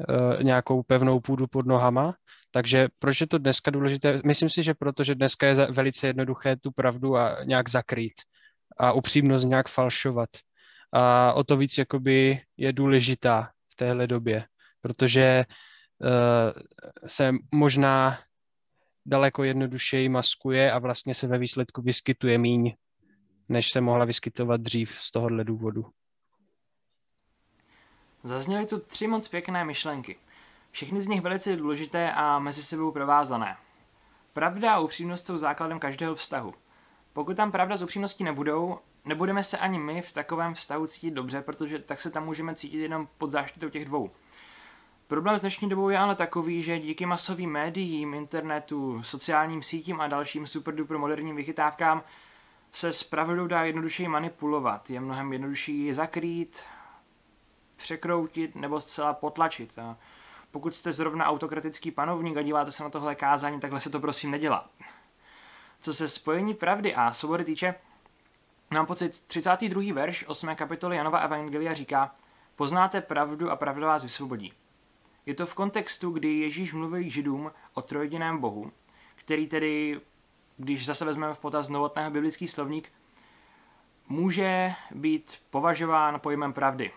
uh, 0.10 0.44
nějakou 0.44 0.84
pevnou 0.84 1.20
půdu 1.20 1.48
pod 1.48 1.66
nohama. 1.66 2.16
Takže 2.52 2.88
proč 3.00 3.22
je 3.22 3.28
to 3.28 3.38
dneska 3.38 3.72
důležité? 3.72 4.22
Myslím 4.26 4.50
si, 4.50 4.64
že 4.64 4.74
protože 4.74 5.16
dneska 5.16 5.48
je 5.48 5.56
velice 5.72 6.08
jednoduché 6.08 6.56
tu 6.56 6.72
pravdu 6.72 7.18
a 7.18 7.44
nějak 7.44 7.70
zakrýt 7.70 8.14
a 8.78 8.92
upřímnost 8.92 9.48
nějak 9.48 9.70
falšovat. 9.70 10.30
A 10.94 11.34
o 11.34 11.44
to 11.44 11.58
víc 11.58 11.78
jakoby 11.78 12.42
je 12.58 12.74
důležitá 12.74 13.50
v 13.74 13.76
téhle 13.76 14.08
době, 14.08 14.46
protože 14.82 15.46
uh, 16.00 16.62
se 17.08 17.32
možná 17.54 18.20
daleko 19.06 19.44
jednodušeji 19.44 20.10
maskuje 20.10 20.72
a 20.72 20.80
vlastně 20.80 21.14
se 21.14 21.28
ve 21.28 21.38
výsledku 21.38 21.82
vyskytuje 21.82 22.38
míň, 22.38 22.74
než 23.50 23.72
se 23.72 23.82
mohla 23.82 24.06
vyskytovat 24.06 24.62
dřív 24.62 24.98
z 25.02 25.12
tohohle 25.12 25.44
důvodu. 25.44 25.86
Zazněly 28.26 28.66
tu 28.66 28.80
tři 28.80 29.08
moc 29.08 29.28
pěkné 29.28 29.66
myšlenky. 29.66 30.18
Všechny 30.72 31.02
z 31.02 31.08
nich 31.08 31.22
velice 31.22 31.56
důležité 31.56 32.12
a 32.12 32.40
mezi 32.40 32.64
sebou 32.64 32.92
provázané. 32.92 33.58
Pravda 34.34 34.74
a 34.74 34.80
upřímnost 34.80 35.26
jsou 35.26 35.38
základem 35.38 35.80
každého 35.80 36.16
vztahu. 36.16 36.54
Pokud 37.14 37.38
tam 37.38 37.52
pravda 37.52 37.78
s 37.78 37.82
upřímností 37.82 38.24
nebudou, 38.24 38.80
nebudeme 39.06 39.44
se 39.44 39.58
ani 39.58 39.80
my 39.80 40.02
v 40.02 40.12
takovém 40.12 40.54
vztahu 40.54 40.88
cítit 40.88 41.12
dobře, 41.12 41.42
protože 41.42 41.80
tak 41.80 42.02
se 42.02 42.12
tam 42.12 42.26
můžeme 42.26 42.56
cítit 42.56 42.78
jenom 42.78 43.08
pod 43.18 43.32
záštitou 43.32 43.70
těch 43.70 43.86
dvou. 43.86 44.12
Problém 45.08 45.38
s 45.38 45.42
dnešní 45.42 45.70
dobou 45.70 45.90
je 45.90 45.98
ale 45.98 46.16
takový, 46.16 46.62
že 46.62 46.80
díky 46.80 47.06
masovým 47.06 47.52
médiím, 47.52 48.14
internetu, 48.14 49.04
sociálním 49.04 49.64
sítím 49.64 50.02
a 50.02 50.08
dalším 50.08 50.48
superduper 50.48 50.98
moderním 50.98 51.36
vychytávkám 51.36 52.04
se 52.72 52.94
s 52.94 53.04
pravdou 53.04 53.48
dá 53.48 53.64
jednodušeji 53.64 54.08
manipulovat. 54.08 54.90
Je 54.90 55.00
mnohem 55.00 55.34
jednodušší 55.34 55.94
zakrýt, 55.94 56.64
překroutit 57.76 58.56
nebo 58.56 58.82
zcela 58.82 59.14
potlačit. 59.14 59.80
A 59.80 59.98
pokud 60.52 60.76
jste 60.76 60.92
zrovna 60.92 61.26
autokratický 61.26 61.92
panovník 61.92 62.38
a 62.38 62.42
díváte 62.42 62.72
se 62.72 62.84
na 62.84 62.90
tohle 62.90 63.16
kázání, 63.16 63.60
takhle 63.60 63.80
se 63.80 63.90
to 63.90 64.00
prosím 64.00 64.32
nedělá. 64.32 64.70
Co 65.82 65.94
se 65.94 66.10
spojení 66.10 66.54
pravdy 66.54 66.96
a 66.96 67.14
svobody 67.14 67.44
týče, 67.44 67.76
mám 68.72 68.86
pocit 68.86 69.20
32. 69.20 69.94
verš 69.94 70.26
8. 70.28 70.56
kapitoly 70.56 70.98
Janova 70.98 71.20
Evangelia 71.20 71.74
říká 71.74 72.16
Poznáte 72.56 73.02
pravdu 73.02 73.52
a 73.52 73.56
pravda 73.56 73.88
vás 73.88 74.04
vysvobodí. 74.04 74.54
Je 75.26 75.36
to 75.36 75.46
v 75.46 75.56
kontextu, 75.56 76.12
kdy 76.12 76.40
Ježíš 76.40 76.74
mluví 76.74 77.10
židům 77.10 77.52
o 77.74 77.82
trojjediném 77.82 78.38
bohu, 78.38 78.72
který 79.16 79.48
tedy, 79.48 80.02
když 80.58 80.86
zase 80.86 81.06
vezmeme 81.06 81.34
v 81.34 81.40
potaz 81.40 81.70
novotného 81.70 82.12
biblický 82.12 82.48
slovník, 82.48 82.92
může 84.08 84.74
být 84.92 85.40
považován 85.50 86.20
pojmem 86.20 86.54
pravdy. 86.54 86.92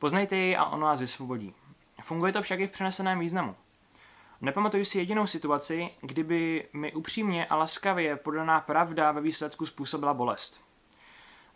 Poznejte 0.00 0.36
jej 0.36 0.56
a 0.56 0.64
on 0.64 0.80
vás 0.80 1.00
vysvobodí. 1.00 1.54
Funguje 2.02 2.32
to 2.32 2.42
však 2.42 2.60
i 2.60 2.66
v 2.66 2.70
přeneseném 2.70 3.18
významu. 3.18 3.56
Nepamatuju 4.40 4.84
si 4.84 4.98
jedinou 4.98 5.26
situaci, 5.26 5.90
kdyby 6.00 6.68
mi 6.72 6.92
upřímně 6.92 7.46
a 7.46 7.56
laskavě 7.56 8.16
podaná 8.16 8.60
pravda 8.60 9.12
ve 9.12 9.20
výsledku 9.20 9.66
způsobila 9.66 10.14
bolest. 10.14 10.60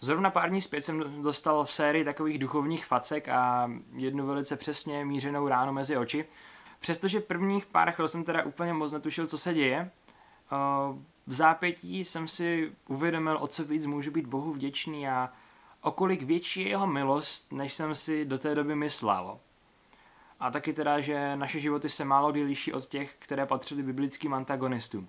Zrovna 0.01 0.31
pár 0.31 0.51
dní 0.51 0.61
zpět 0.61 0.83
jsem 0.83 1.23
dostal 1.23 1.67
sérii 1.67 2.05
takových 2.05 2.39
duchovních 2.39 2.87
facek 2.87 3.29
a 3.29 3.71
jednu 3.97 4.27
velice 4.27 4.57
přesně 4.57 5.05
mířenou 5.05 5.49
ránu 5.49 5.73
mezi 5.73 5.97
oči. 5.97 6.25
Přestože 6.81 7.21
prvních 7.21 7.67
pár 7.67 7.91
chvil 7.91 8.09
jsem 8.09 8.25
teda 8.25 8.43
úplně 8.43 8.73
moc 8.73 8.93
netušil, 8.93 9.27
co 9.27 9.39
se 9.39 9.55
děje, 9.55 9.91
v 11.27 11.35
zápětí 11.35 12.05
jsem 12.05 12.29
si 12.29 12.73
uvědomil, 12.89 13.39
o 13.41 13.47
co 13.47 13.65
víc 13.65 13.87
můžu 13.87 14.11
být 14.11 14.27
Bohu 14.27 14.53
vděčný 14.53 15.09
a 15.09 15.33
o 15.85 15.91
kolik 15.91 16.23
větší 16.23 16.61
je 16.61 16.69
jeho 16.69 16.87
milost, 16.87 17.53
než 17.53 17.75
jsem 17.75 17.95
si 17.95 18.25
do 18.25 18.39
té 18.39 18.55
doby 18.55 18.75
myslel. 18.75 19.39
A 20.41 20.51
taky 20.51 20.73
teda, 20.73 21.01
že 21.01 21.37
naše 21.37 21.61
životy 21.61 21.89
se 21.89 22.05
málo 22.05 22.33
kdy 22.33 22.43
liší 22.43 22.73
od 22.73 22.87
těch, 22.87 23.15
které 23.19 23.47
patřily 23.47 23.83
biblickým 23.83 24.35
antagonistům. 24.35 25.09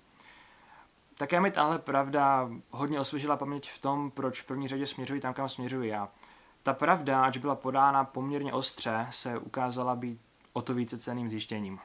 Také 1.18 1.40
mi 1.40 1.50
tahle 1.50 1.78
pravda 1.78 2.50
hodně 2.70 3.00
osvěžila 3.00 3.36
paměť 3.36 3.70
v 3.70 3.78
tom, 3.78 4.10
proč 4.10 4.42
v 4.42 4.46
první 4.46 4.68
řadě 4.68 4.86
směřuji 4.86 5.20
tam, 5.20 5.34
kam 5.34 5.48
směřuji 5.48 5.88
já. 5.88 6.08
Ta 6.62 6.72
pravda, 6.72 7.24
ač 7.24 7.36
byla 7.36 7.54
podána 7.54 8.04
poměrně 8.04 8.52
ostře, 8.52 9.06
se 9.10 9.38
ukázala 9.38 9.96
být 9.96 10.20
o 10.52 10.62
to 10.62 10.74
více 10.74 10.98
ceným 10.98 11.30
zjištěním. 11.30 11.78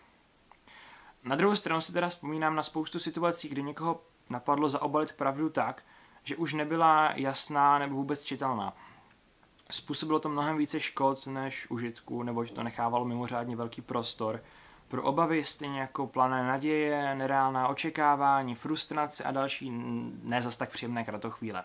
Na 1.24 1.36
druhou 1.36 1.56
stranu 1.56 1.82
si 1.82 1.94
teda 1.94 2.10
vzpomínám 2.10 2.56
na 2.56 2.64
spoustu 2.64 3.00
situací, 3.00 3.50
kdy 3.50 3.64
někoho 3.64 4.02
napadlo 4.30 4.70
zaobalit 4.70 5.14
pravdu 5.14 5.50
tak, 5.50 5.84
že 6.24 6.36
už 6.36 6.54
nebyla 6.54 7.12
jasná 7.16 7.80
nebo 7.80 7.96
vůbec 7.96 8.22
čitelná. 8.24 8.74
Způsobilo 9.72 10.20
to 10.20 10.30
mnohem 10.30 10.58
více 10.58 10.80
škod 10.80 11.28
než 11.28 11.70
užitku, 11.70 12.24
neboť 12.24 12.52
to 12.52 12.64
nechávalo 12.64 13.06
mimořádně 13.06 13.56
velký 13.56 13.82
prostor 13.82 14.44
pro 14.88 15.04
obavy, 15.04 15.46
stejně 15.46 15.80
jako 15.80 16.08
plané 16.08 16.48
naděje, 16.48 17.16
nereálná 17.16 17.68
očekávání, 17.68 18.56
frustrace 18.56 19.24
a 19.24 19.32
další 19.32 19.72
ne 20.24 20.42
zas 20.42 20.58
tak 20.58 20.72
příjemné 20.72 21.04
kratochvíle. 21.04 21.64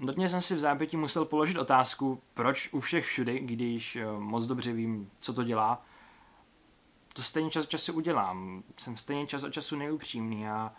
Dotně 0.00 0.28
jsem 0.28 0.40
si 0.40 0.54
v 0.54 0.58
zápětí 0.58 0.96
musel 0.96 1.24
položit 1.24 1.58
otázku, 1.58 2.22
proč 2.34 2.68
u 2.72 2.80
všech 2.80 3.06
všudy, 3.06 3.38
když 3.38 3.96
eh, 3.96 4.06
moc 4.18 4.46
dobře 4.46 4.72
vím, 4.72 5.10
co 5.20 5.34
to 5.34 5.44
dělá, 5.44 5.82
to 7.12 7.22
stejně 7.22 7.50
čas 7.50 7.64
od 7.64 7.70
času 7.70 7.92
udělám. 7.92 8.62
Jsem 8.78 8.96
stejně 8.96 9.26
čas 9.26 9.42
od 9.42 9.50
času 9.50 9.76
neupřímný 9.76 10.48
a 10.48 10.72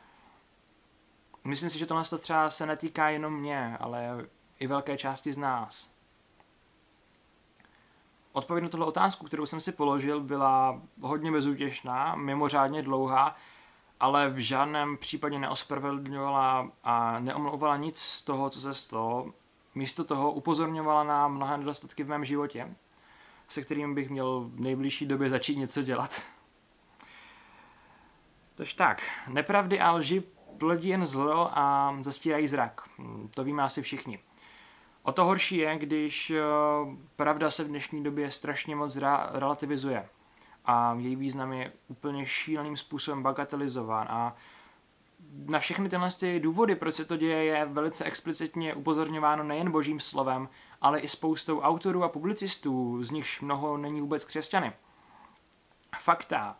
myslím 1.45 1.69
si, 1.69 1.79
že 1.79 1.85
tohle 1.85 2.03
třeba 2.03 2.49
se 2.49 2.65
netýká 2.65 3.09
jenom 3.09 3.33
mě, 3.33 3.77
ale 3.79 4.25
i 4.59 4.67
velké 4.67 4.97
části 4.97 5.33
z 5.33 5.37
nás. 5.37 5.95
Odpověď 8.31 8.63
na 8.63 8.69
tuto 8.69 8.85
otázku, 8.85 9.25
kterou 9.25 9.45
jsem 9.45 9.61
si 9.61 9.71
položil, 9.71 10.21
byla 10.21 10.81
hodně 11.01 11.31
bezútěšná, 11.31 12.15
mimořádně 12.15 12.81
dlouhá, 12.81 13.35
ale 13.99 14.29
v 14.29 14.37
žádném 14.37 14.97
případě 14.97 15.39
neospravedlňovala 15.39 16.71
a 16.83 17.19
neomlouvala 17.19 17.77
nic 17.77 17.99
z 17.99 18.21
toho, 18.21 18.49
co 18.49 18.61
se 18.61 18.73
stalo. 18.73 19.33
Místo 19.75 20.03
toho 20.03 20.31
upozorňovala 20.31 21.03
na 21.03 21.27
mnohé 21.27 21.57
nedostatky 21.57 22.03
v 22.03 22.09
mém 22.09 22.25
životě, 22.25 22.75
se 23.47 23.61
kterým 23.61 23.95
bych 23.95 24.09
měl 24.09 24.41
v 24.41 24.59
nejbližší 24.59 25.05
době 25.05 25.29
začít 25.29 25.55
něco 25.55 25.81
dělat. 25.81 26.21
Tož 28.55 28.73
tak, 28.73 29.03
nepravdy 29.27 29.79
a 29.79 29.91
lži 29.91 30.23
plodí 30.57 30.87
jen 30.87 31.05
zlo 31.05 31.57
a 31.57 31.95
zastírají 31.99 32.47
zrak. 32.47 32.81
To 33.35 33.43
víme 33.43 33.63
asi 33.63 33.81
všichni. 33.81 34.19
O 35.03 35.11
to 35.11 35.25
horší 35.25 35.57
je, 35.57 35.77
když 35.77 36.29
eh, 36.31 36.41
pravda 37.15 37.49
se 37.49 37.63
v 37.63 37.67
dnešní 37.67 38.03
době 38.03 38.31
strašně 38.31 38.75
moc 38.75 38.97
relativizuje. 39.31 40.09
a 40.65 40.95
její 40.99 41.15
význam 41.15 41.53
je 41.53 41.71
úplně 41.87 42.25
šíleným 42.25 42.77
způsobem 42.77 43.23
bagatelizován 43.23 44.07
a 44.09 44.35
na 45.45 45.59
všechny 45.59 45.89
tyhle 45.89 46.09
ty 46.19 46.39
důvody, 46.39 46.75
proč 46.75 46.95
se 46.95 47.05
to 47.05 47.17
děje, 47.17 47.43
je 47.43 47.65
velice 47.65 48.05
explicitně 48.05 48.73
upozorňováno 48.73 49.43
nejen 49.43 49.71
božím 49.71 49.99
slovem, 49.99 50.49
ale 50.81 50.99
i 50.99 51.07
spoustou 51.07 51.59
autorů 51.61 52.03
a 52.03 52.09
publicistů, 52.09 53.03
z 53.03 53.11
nichž 53.11 53.41
mnoho 53.41 53.77
není 53.77 54.01
vůbec 54.01 54.25
křesťany. 54.25 54.73
Fakta. 55.99 56.57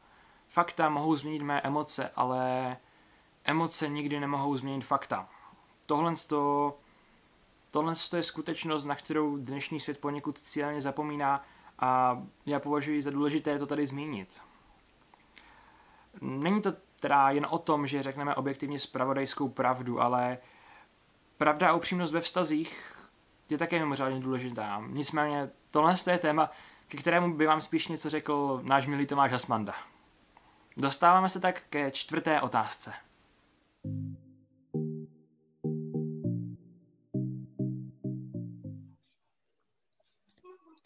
Fakta 0.48 0.90
mohou 0.90 1.16
změnit 1.16 1.42
mé 1.42 1.62
emoce, 1.62 2.12
ale 2.16 2.78
emoce 3.46 3.90
nikdy 3.90 4.20
nemohou 4.20 4.58
změnit 4.58 4.86
fakta. 4.86 5.30
Tohle 5.86 6.14
to, 6.30 6.78
tohle 7.72 7.94
je 8.16 8.24
skutečnost, 8.24 8.86
na 8.86 8.96
kterou 8.96 9.38
dnešní 9.38 9.80
svět 9.80 10.00
poněkud 10.00 10.40
cíleně 10.40 10.82
zapomíná 10.82 11.46
a 11.80 12.22
já 12.46 12.60
považuji 12.60 13.02
za 13.02 13.12
důležité 13.12 13.60
to 13.60 13.68
tady 13.68 13.86
zmínit. 13.86 14.42
Není 16.22 16.62
to 16.62 16.74
teda 17.00 17.30
jen 17.30 17.48
o 17.50 17.58
tom, 17.58 17.88
že 17.88 18.04
řekneme 18.04 18.36
objektivně 18.36 18.80
spravodajskou 18.80 19.50
pravdu, 19.50 20.02
ale 20.02 20.38
pravda 21.38 21.70
a 21.70 21.74
upřímnost 21.74 22.14
ve 22.14 22.22
vztazích 22.22 22.96
je 23.50 23.58
také 23.58 23.80
mimořádně 23.80 24.20
důležitá. 24.20 24.84
Nicméně 24.88 25.50
tohle 25.72 25.96
je 26.12 26.18
téma, 26.18 26.52
ke 26.88 26.98
kterému 26.98 27.34
by 27.34 27.46
vám 27.46 27.62
spíš 27.62 27.88
něco 27.88 28.10
řekl 28.10 28.60
náš 28.64 28.88
milý 28.88 29.06
Tomáš 29.06 29.32
Hasmanda. 29.32 29.74
Dostáváme 30.78 31.30
se 31.30 31.40
tak 31.40 31.62
ke 31.70 31.92
čtvrté 31.92 32.42
otázce. 32.42 32.94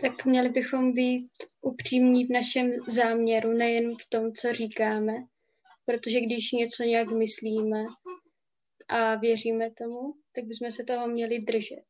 Tak 0.01 0.25
měli 0.25 0.49
bychom 0.49 0.93
být 0.93 1.31
upřímní 1.61 2.25
v 2.25 2.29
našem 2.29 2.71
záměru, 2.87 3.53
nejen 3.53 3.91
v 3.95 4.09
tom, 4.09 4.33
co 4.33 4.53
říkáme, 4.53 5.13
protože 5.85 6.21
když 6.21 6.51
něco 6.51 6.83
nějak 6.83 7.07
myslíme 7.11 7.83
a 8.87 9.15
věříme 9.15 9.71
tomu, 9.71 10.13
tak 10.35 10.45
bychom 10.45 10.71
se 10.71 10.83
toho 10.83 11.07
měli 11.07 11.39
držet. 11.39 11.85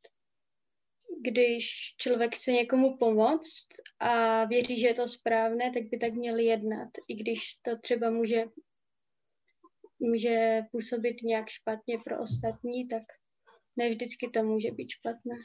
Když 1.21 1.65
člověk 1.97 2.35
chce 2.35 2.51
někomu 2.51 2.97
pomoct 2.97 3.67
a 3.99 4.45
věří, 4.45 4.79
že 4.79 4.87
je 4.87 4.93
to 4.93 5.07
správné, 5.07 5.71
tak 5.73 5.83
by 5.83 5.97
tak 5.97 6.13
měl 6.13 6.39
jednat, 6.39 6.89
i 7.07 7.15
když 7.15 7.53
to 7.61 7.77
třeba 7.77 8.09
může, 8.09 8.45
může 9.99 10.61
působit 10.71 11.23
nějak 11.23 11.49
špatně 11.49 11.97
pro 12.03 12.21
ostatní, 12.21 12.87
tak 12.87 13.03
ne 13.77 13.89
vždycky 13.89 14.29
to 14.29 14.43
může 14.43 14.71
být 14.71 14.89
špatné. 14.89 15.35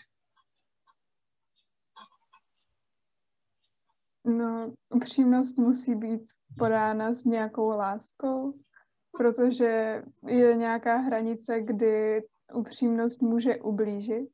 No, 4.25 4.75
upřímnost 4.95 5.59
musí 5.59 5.95
být 5.95 6.23
podána 6.59 7.13
s 7.13 7.25
nějakou 7.25 7.69
láskou, 7.69 8.55
protože 9.19 10.03
je 10.27 10.55
nějaká 10.55 10.97
hranice, 10.97 11.61
kdy 11.61 12.23
upřímnost 12.55 13.23
může 13.23 13.57
ublížit. 13.57 14.29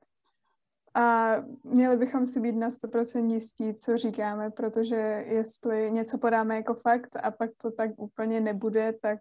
A 0.94 1.36
měli 1.64 1.96
bychom 1.96 2.26
si 2.26 2.40
být 2.40 2.56
na 2.56 2.68
100% 2.68 3.32
jistí, 3.32 3.74
co 3.74 3.96
říkáme, 3.96 4.50
protože 4.50 4.96
jestli 5.26 5.90
něco 5.90 6.18
podáme 6.18 6.56
jako 6.56 6.74
fakt 6.74 7.16
a 7.16 7.30
pak 7.30 7.50
to 7.56 7.70
tak 7.70 7.90
úplně 7.96 8.40
nebude, 8.40 8.92
tak 9.02 9.18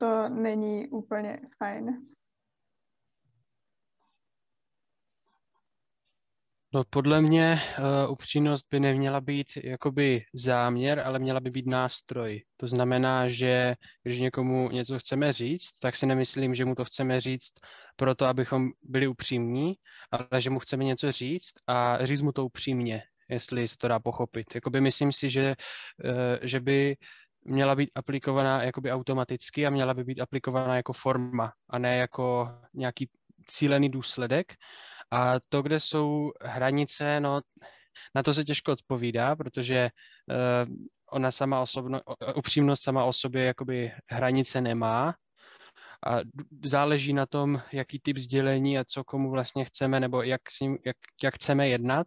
to 0.00 0.28
není 0.28 0.88
úplně 0.88 1.40
fajn. 1.58 2.06
No 6.74 6.84
podle 6.90 7.20
mě 7.20 7.62
uh, 7.78 8.12
upřímnost 8.12 8.66
by 8.70 8.80
neměla 8.80 9.20
být 9.20 9.46
jakoby 9.64 10.24
záměr, 10.34 11.00
ale 11.00 11.18
měla 11.18 11.40
by 11.40 11.50
být 11.50 11.66
nástroj. 11.66 12.42
To 12.56 12.66
znamená, 12.66 13.28
že 13.28 13.74
když 14.02 14.18
někomu 14.18 14.70
něco 14.70 14.98
chceme 14.98 15.32
říct, 15.32 15.68
tak 15.80 15.96
si 15.96 16.06
nemyslím, 16.06 16.54
že 16.54 16.64
mu 16.64 16.74
to 16.74 16.84
chceme 16.84 17.20
říct 17.20 17.52
proto, 17.96 18.26
abychom 18.26 18.68
byli 18.82 19.06
upřímní, 19.06 19.74
ale 20.10 20.40
že 20.40 20.50
mu 20.50 20.58
chceme 20.58 20.84
něco 20.84 21.12
říct 21.12 21.52
a 21.66 22.06
říct 22.06 22.22
mu 22.22 22.32
to 22.32 22.44
upřímně, 22.44 23.02
jestli 23.28 23.68
se 23.68 23.76
to 23.76 23.88
dá 23.88 23.98
pochopit. 23.98 24.54
Jakoby 24.54 24.80
myslím 24.80 25.12
si, 25.12 25.30
že, 25.30 25.54
uh, 26.04 26.38
že 26.42 26.60
by 26.60 26.96
měla 27.44 27.74
být 27.74 27.90
aplikovaná 27.94 28.62
jakoby 28.62 28.92
automaticky 28.92 29.66
a 29.66 29.70
měla 29.70 29.94
by 29.94 30.04
být 30.04 30.20
aplikovaná 30.20 30.76
jako 30.76 30.92
forma 30.92 31.52
a 31.70 31.78
ne 31.78 31.96
jako 31.96 32.48
nějaký 32.74 33.10
cílený 33.46 33.88
důsledek. 33.88 34.54
A 35.10 35.34
to, 35.48 35.62
kde 35.62 35.80
jsou 35.80 36.32
hranice, 36.40 37.20
no, 37.20 37.40
na 38.14 38.22
to 38.22 38.34
se 38.34 38.44
těžko 38.44 38.72
odpovídá, 38.72 39.36
protože 39.36 39.90
uh, 40.30 40.74
ona 41.10 41.30
sama 41.30 41.60
osobno, 41.60 42.00
upřímnost 42.34 42.82
sama 42.82 43.04
o 43.04 43.12
sobě 43.12 43.44
jakoby 43.44 43.92
hranice 44.10 44.60
nemá 44.60 45.14
a 46.06 46.18
záleží 46.64 47.12
na 47.12 47.26
tom, 47.26 47.62
jaký 47.72 48.00
typ 48.00 48.16
sdělení 48.16 48.78
a 48.78 48.84
co 48.84 49.04
komu 49.04 49.30
vlastně 49.30 49.64
chceme, 49.64 50.00
nebo 50.00 50.22
jak, 50.22 50.50
s 50.50 50.60
ním, 50.60 50.78
jak, 50.84 50.96
jak 51.22 51.34
chceme 51.34 51.68
jednat. 51.68 52.06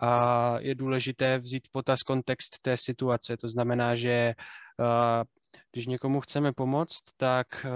A 0.00 0.54
je 0.58 0.74
důležité 0.74 1.38
vzít 1.38 1.68
potaz 1.70 2.02
kontext 2.02 2.58
té 2.62 2.76
situace. 2.76 3.36
To 3.36 3.50
znamená, 3.50 3.96
že 3.96 4.34
když 5.72 5.86
někomu 5.86 6.20
chceme 6.20 6.52
pomoct, 6.52 7.00
tak 7.16 7.66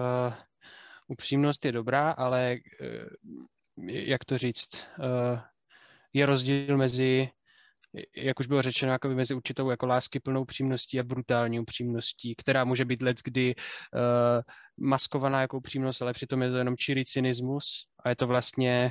upřímnost 1.08 1.64
je 1.64 1.72
dobrá, 1.72 2.10
ale 2.10 2.56
uh, 2.80 3.88
jak 3.88 4.24
to 4.24 4.38
říct, 4.38 4.68
uh, 4.98 5.40
je 6.12 6.26
rozdíl 6.26 6.76
mezi, 6.76 7.28
jak 8.16 8.40
už 8.40 8.46
bylo 8.46 8.62
řečeno, 8.62 8.92
jako 8.92 9.08
mezi 9.08 9.34
určitou 9.34 9.70
jako 9.70 9.86
lásky 9.86 10.20
plnou 10.20 10.42
upřímností 10.42 11.00
a 11.00 11.02
brutální 11.02 11.60
upřímností, 11.60 12.34
která 12.34 12.64
může 12.64 12.84
být 12.84 13.02
let, 13.02 13.16
kdy 13.24 13.54
uh, 13.54 14.42
maskovaná 14.76 15.40
jako 15.40 15.56
upřímnost, 15.56 16.02
ale 16.02 16.12
přitom 16.12 16.42
je 16.42 16.50
to 16.50 16.56
jenom 16.56 16.76
čirý 16.76 17.04
cynismus 17.04 17.64
a 18.04 18.08
je 18.08 18.16
to 18.16 18.26
vlastně, 18.26 18.90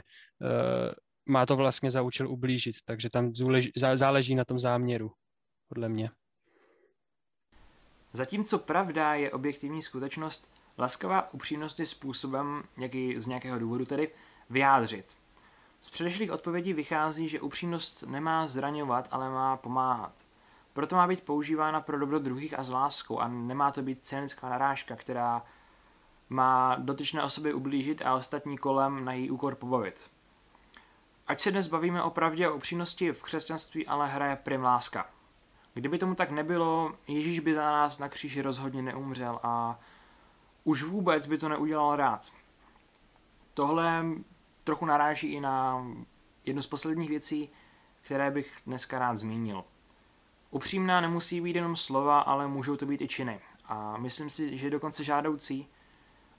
má 1.26 1.46
to 1.46 1.56
vlastně 1.56 1.92
za 1.92 2.02
účel 2.02 2.28
ublížit, 2.30 2.76
takže 2.86 3.10
tam 3.10 3.34
záleží 3.96 4.36
na 4.36 4.46
tom 4.46 4.60
záměru, 4.60 5.12
podle 5.68 5.90
mě. 5.90 6.10
Zatímco 8.14 8.60
pravda 8.60 9.14
je 9.14 9.32
objektivní 9.32 9.82
skutečnost, 9.82 10.52
laskavá 10.78 11.34
upřímnost 11.34 11.80
je 11.80 11.86
způsobem, 11.86 12.64
jak 12.78 12.96
ji 12.96 13.22
z 13.22 13.28
nějakého 13.28 13.60
důvodu 13.60 13.86
tedy, 13.86 14.10
vyjádřit. 14.50 15.18
Z 15.82 15.90
předešlých 15.90 16.32
odpovědí 16.32 16.74
vychází, 16.74 17.28
že 17.28 17.42
upřímnost 17.42 18.04
nemá 18.04 18.48
zraňovat, 18.48 19.08
ale 19.12 19.30
má 19.30 19.58
pomáhat. 19.58 20.26
Proto 20.74 20.96
má 20.96 21.08
být 21.08 21.24
používána 21.24 21.82
pro 21.82 22.00
dobro 22.00 22.20
druhých 22.20 22.60
a 22.60 22.64
s 22.64 22.70
láskou 22.70 23.20
a 23.20 23.28
nemá 23.28 23.72
to 23.72 23.82
být 23.82 24.00
cynická 24.04 24.50
narážka, 24.50 24.96
která 24.96 25.46
má 26.30 26.76
dotyčné 26.76 27.24
osoby 27.24 27.54
ublížit 27.54 28.02
a 28.06 28.16
ostatní 28.16 28.58
kolem 28.58 29.06
na 29.06 29.14
její 29.14 29.32
úkor 29.32 29.56
pobavit. 29.56 30.12
Ať 31.28 31.40
se 31.40 31.52
dnes 31.52 31.68
bavíme 31.68 32.04
o 32.04 32.10
pravdě 32.10 32.46
a 32.46 32.52
upřímnosti 32.52 33.12
v 33.12 33.24
křesťanství, 33.24 33.88
ale 33.88 34.08
hraje 34.08 34.36
prim 34.36 34.64
láska. 34.64 35.10
Kdyby 35.74 35.98
tomu 35.98 36.16
tak 36.16 36.32
nebylo, 36.32 36.96
Ježíš 37.08 37.40
by 37.40 37.54
za 37.54 37.66
nás 37.66 38.00
na 38.00 38.10
kříži 38.10 38.42
rozhodně 38.42 38.82
neumřel 38.82 39.40
a 39.44 39.80
už 40.64 40.84
vůbec 40.84 41.28
by 41.28 41.38
to 41.38 41.50
neudělal 41.50 41.96
rád. 41.96 42.32
Tohle 43.54 44.06
trochu 44.64 44.86
naráží 44.86 45.28
i 45.28 45.42
na 45.42 45.86
jednu 46.46 46.62
z 46.62 46.68
posledních 46.68 47.10
věcí, 47.10 47.50
které 48.02 48.32
bych 48.32 48.58
dneska 48.66 49.00
rád 49.00 49.18
zmínil. 49.18 49.64
Upřímná 50.52 51.02
nemusí 51.02 51.42
být 51.42 51.56
jenom 51.56 51.76
slova, 51.76 52.20
ale 52.20 52.48
můžou 52.48 52.76
to 52.76 52.86
být 52.86 53.02
i 53.02 53.08
činy. 53.08 53.40
A 53.66 53.98
myslím 53.98 54.30
si, 54.30 54.58
že 54.58 54.68
je 54.68 54.72
dokonce 54.72 55.04
žádoucí, 55.04 55.68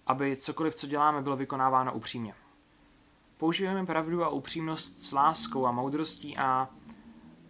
aby 0.06 0.36
cokoliv, 0.36 0.74
co 0.74 0.86
děláme, 0.86 1.22
bylo 1.22 1.36
vykonáváno 1.36 1.92
upřímně. 1.92 2.34
Použijeme 3.36 3.86
pravdu 3.86 4.24
a 4.24 4.28
upřímnost 4.28 5.02
s 5.02 5.12
láskou 5.12 5.66
a 5.66 5.72
moudrostí 5.72 6.36
a 6.36 6.68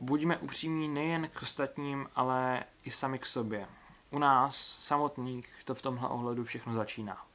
buďme 0.01 0.39
upřímní 0.39 0.89
nejen 0.89 1.29
k 1.29 1.43
ostatním, 1.43 2.09
ale 2.15 2.65
i 2.85 2.91
sami 2.91 3.19
k 3.19 3.27
sobě. 3.27 3.69
U 4.11 4.19
nás, 4.19 4.57
samotných, 4.81 5.65
to 5.65 5.75
v 5.75 5.83
tomhle 5.83 6.09
ohledu 6.09 6.45
všechno 6.45 6.75
začíná. 6.75 7.27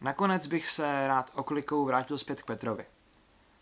Nakonec 0.00 0.46
bych 0.46 0.68
se 0.68 1.06
rád 1.08 1.32
oklikou 1.34 1.84
vrátil 1.84 2.18
zpět 2.18 2.42
k 2.42 2.46
Petrovi. 2.46 2.86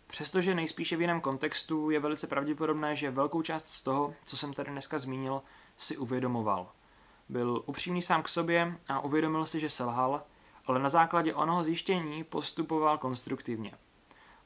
Přestože 0.07 0.55
nejspíše 0.55 0.97
v 0.97 1.01
jiném 1.01 1.21
kontextu 1.21 1.89
je 1.89 1.99
velice 1.99 2.27
pravděpodobné, 2.27 2.95
že 2.95 3.11
velkou 3.11 3.41
část 3.41 3.69
z 3.69 3.81
toho, 3.81 4.13
co 4.25 4.37
jsem 4.37 4.53
tady 4.53 4.71
dneska 4.71 4.99
zmínil, 4.99 5.41
si 5.77 5.97
uvědomoval. 5.97 6.71
Byl 7.29 7.63
upřímný 7.65 8.01
sám 8.01 8.23
k 8.23 8.29
sobě 8.29 8.77
a 8.87 8.99
uvědomil 8.99 9.45
si, 9.45 9.59
že 9.59 9.69
selhal, 9.69 10.23
ale 10.67 10.79
na 10.79 10.89
základě 10.89 11.33
onoho 11.33 11.63
zjištění 11.63 12.23
postupoval 12.23 12.97
konstruktivně. 12.97 13.71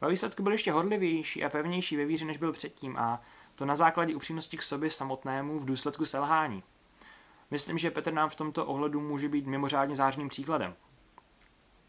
Ve 0.01 0.09
výsledku 0.09 0.43
byl 0.43 0.51
ještě 0.51 0.71
hodlivější 0.71 1.43
a 1.43 1.49
pevnější 1.49 1.97
ve 1.97 2.05
víře, 2.05 2.25
než 2.25 2.37
byl 2.37 2.51
předtím 2.51 2.97
a 2.97 3.21
to 3.55 3.65
na 3.65 3.75
základě 3.75 4.15
upřímnosti 4.15 4.57
k 4.57 4.63
sobě 4.63 4.91
samotnému 4.91 5.59
v 5.59 5.65
důsledku 5.65 6.05
selhání. 6.05 6.63
Myslím, 7.51 7.77
že 7.77 7.91
Petr 7.91 8.13
nám 8.13 8.29
v 8.29 8.35
tomto 8.35 8.65
ohledu 8.65 9.01
může 9.01 9.29
být 9.29 9.47
mimořádně 9.47 9.95
zářným 9.95 10.29
příkladem. 10.29 10.75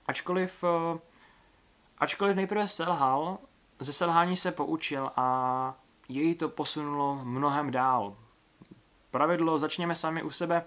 Ačkoliv, 0.07 0.65
eh, 0.65 0.99
ačkoliv 1.99 2.37
nejprve 2.37 2.69
selhal, 2.69 3.39
ze 3.79 3.93
selhání 3.93 4.37
se 4.37 4.53
poučil 4.53 5.11
a 5.17 5.75
jej 6.09 6.35
to 6.35 6.49
posunulo 6.49 7.21
mnohem 7.25 7.71
dál. 7.71 8.17
Pravidlo 9.11 9.59
začněme 9.59 9.95
sami 9.95 10.23
u 10.23 10.31
sebe, 10.31 10.65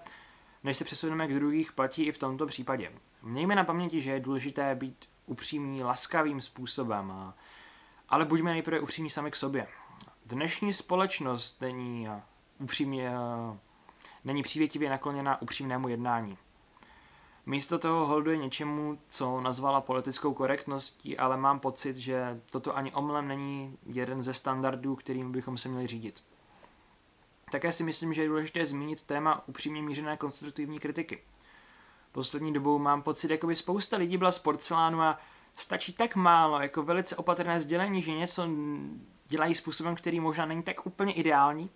než 0.64 0.76
se 0.76 0.84
přesuneme 0.84 1.26
k 1.26 1.34
druhých, 1.34 1.72
platí 1.72 2.04
i 2.04 2.12
v 2.12 2.18
tomto 2.18 2.46
případě. 2.46 2.92
Mějme 3.26 3.54
na 3.54 3.64
paměti, 3.64 4.00
že 4.00 4.10
je 4.10 4.20
důležité 4.20 4.74
být 4.74 5.08
upřímný 5.26 5.82
laskavým 5.82 6.40
způsobem, 6.40 7.32
ale 8.08 8.24
buďme 8.24 8.50
nejprve 8.50 8.80
upřímní 8.80 9.10
sami 9.10 9.30
k 9.30 9.36
sobě. 9.36 9.66
Dnešní 10.26 10.72
společnost 10.72 11.60
není 11.60 12.08
upřímně, 12.58 13.10
není 14.24 14.42
přívětivě 14.42 14.90
nakloněna 14.90 15.42
upřímnému 15.42 15.88
jednání. 15.88 16.38
Místo 17.46 17.78
toho 17.78 18.06
holduje 18.06 18.36
něčemu, 18.36 18.98
co 19.08 19.40
nazvala 19.40 19.80
politickou 19.80 20.34
korektností, 20.34 21.18
ale 21.18 21.36
mám 21.36 21.60
pocit, 21.60 21.96
že 21.96 22.40
toto 22.50 22.76
ani 22.76 22.92
omlem 22.92 23.28
není 23.28 23.78
jeden 23.86 24.22
ze 24.22 24.34
standardů, 24.34 24.96
kterým 24.96 25.32
bychom 25.32 25.58
se 25.58 25.68
měli 25.68 25.86
řídit. 25.86 26.22
Také 27.50 27.72
si 27.72 27.84
myslím, 27.84 28.14
že 28.14 28.22
je 28.22 28.28
důležité 28.28 28.66
zmínit 28.66 29.02
téma 29.02 29.48
upřímně 29.48 29.82
mířené 29.82 30.16
konstruktivní 30.16 30.78
kritiky. 30.78 31.22
Poslední 32.16 32.52
dobou 32.52 32.78
mám 32.78 33.02
pocit, 33.02 33.30
jako 33.30 33.46
by 33.46 33.56
spousta 33.56 33.96
lidí 33.96 34.16
byla 34.16 34.32
z 34.32 34.38
porcelánu 34.38 35.00
a 35.02 35.18
stačí 35.56 35.92
tak 35.92 36.16
málo, 36.16 36.60
jako 36.60 36.82
velice 36.82 37.16
opatrné 37.16 37.60
sdělení, 37.60 38.02
že 38.02 38.12
něco 38.12 38.48
dělají 39.26 39.54
způsobem, 39.54 39.94
který 39.96 40.20
možná 40.20 40.46
není 40.46 40.62
tak 40.62 40.86
úplně 40.86 41.12
ideální, 41.12 41.70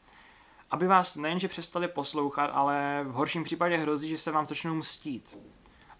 aby 0.71 0.87
vás 0.87 1.17
nejenže 1.17 1.49
přestali 1.49 1.89
poslouchat, 1.89 2.47
ale 2.47 3.05
v 3.05 3.13
horším 3.13 3.45
případě 3.45 3.77
hrozí, 3.77 4.09
že 4.09 4.19
se 4.19 4.31
vám 4.31 4.47
začnou 4.47 4.75
mstít. 4.75 5.39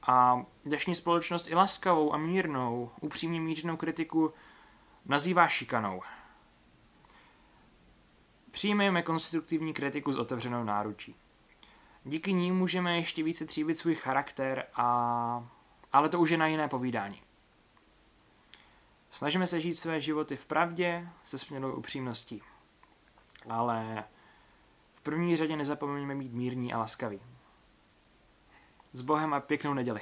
A 0.03 0.45
dnešní 0.65 0.95
společnost 0.95 1.49
i 1.49 1.55
laskavou 1.55 2.15
a 2.15 2.17
mírnou, 2.17 2.91
upřímně 3.01 3.41
mířenou 3.41 3.77
kritiku 3.77 4.33
nazývá 5.07 5.49
šikanou. 5.49 6.03
Přijmejme 8.51 9.03
konstruktivní 9.03 9.73
kritiku 9.73 10.13
s 10.13 10.19
otevřenou 10.19 10.65
náručí. 10.65 11.17
Díky 12.05 12.33
ní 12.33 12.53
můžeme 12.53 12.97
ještě 12.97 13.23
více 13.23 13.47
tříbit 13.47 13.79
svůj 13.79 13.95
charakter, 13.95 14.67
a... 14.75 15.49
ale 15.93 16.09
to 16.09 16.21
už 16.21 16.31
je 16.31 16.39
na 16.39 16.47
jiné 16.47 16.69
povídání. 16.69 17.23
Snažíme 19.11 19.47
se 19.47 19.61
žít 19.61 19.75
své 19.75 20.01
životy 20.01 20.37
v 20.37 20.47
pravdě 20.47 21.09
se 21.23 21.39
směrnou 21.39 21.73
upřímností. 21.73 22.43
Ale 23.49 24.05
v 24.95 25.01
první 25.01 25.37
řadě 25.37 25.57
nezapomeňme 25.57 26.15
být 26.15 26.33
mírní 26.33 26.73
a 26.73 26.79
laskaví. 26.79 27.21
S 28.93 29.03
Bohem 29.03 29.35
a 29.35 29.41
pěknou 29.41 29.75
neděli. 29.75 30.01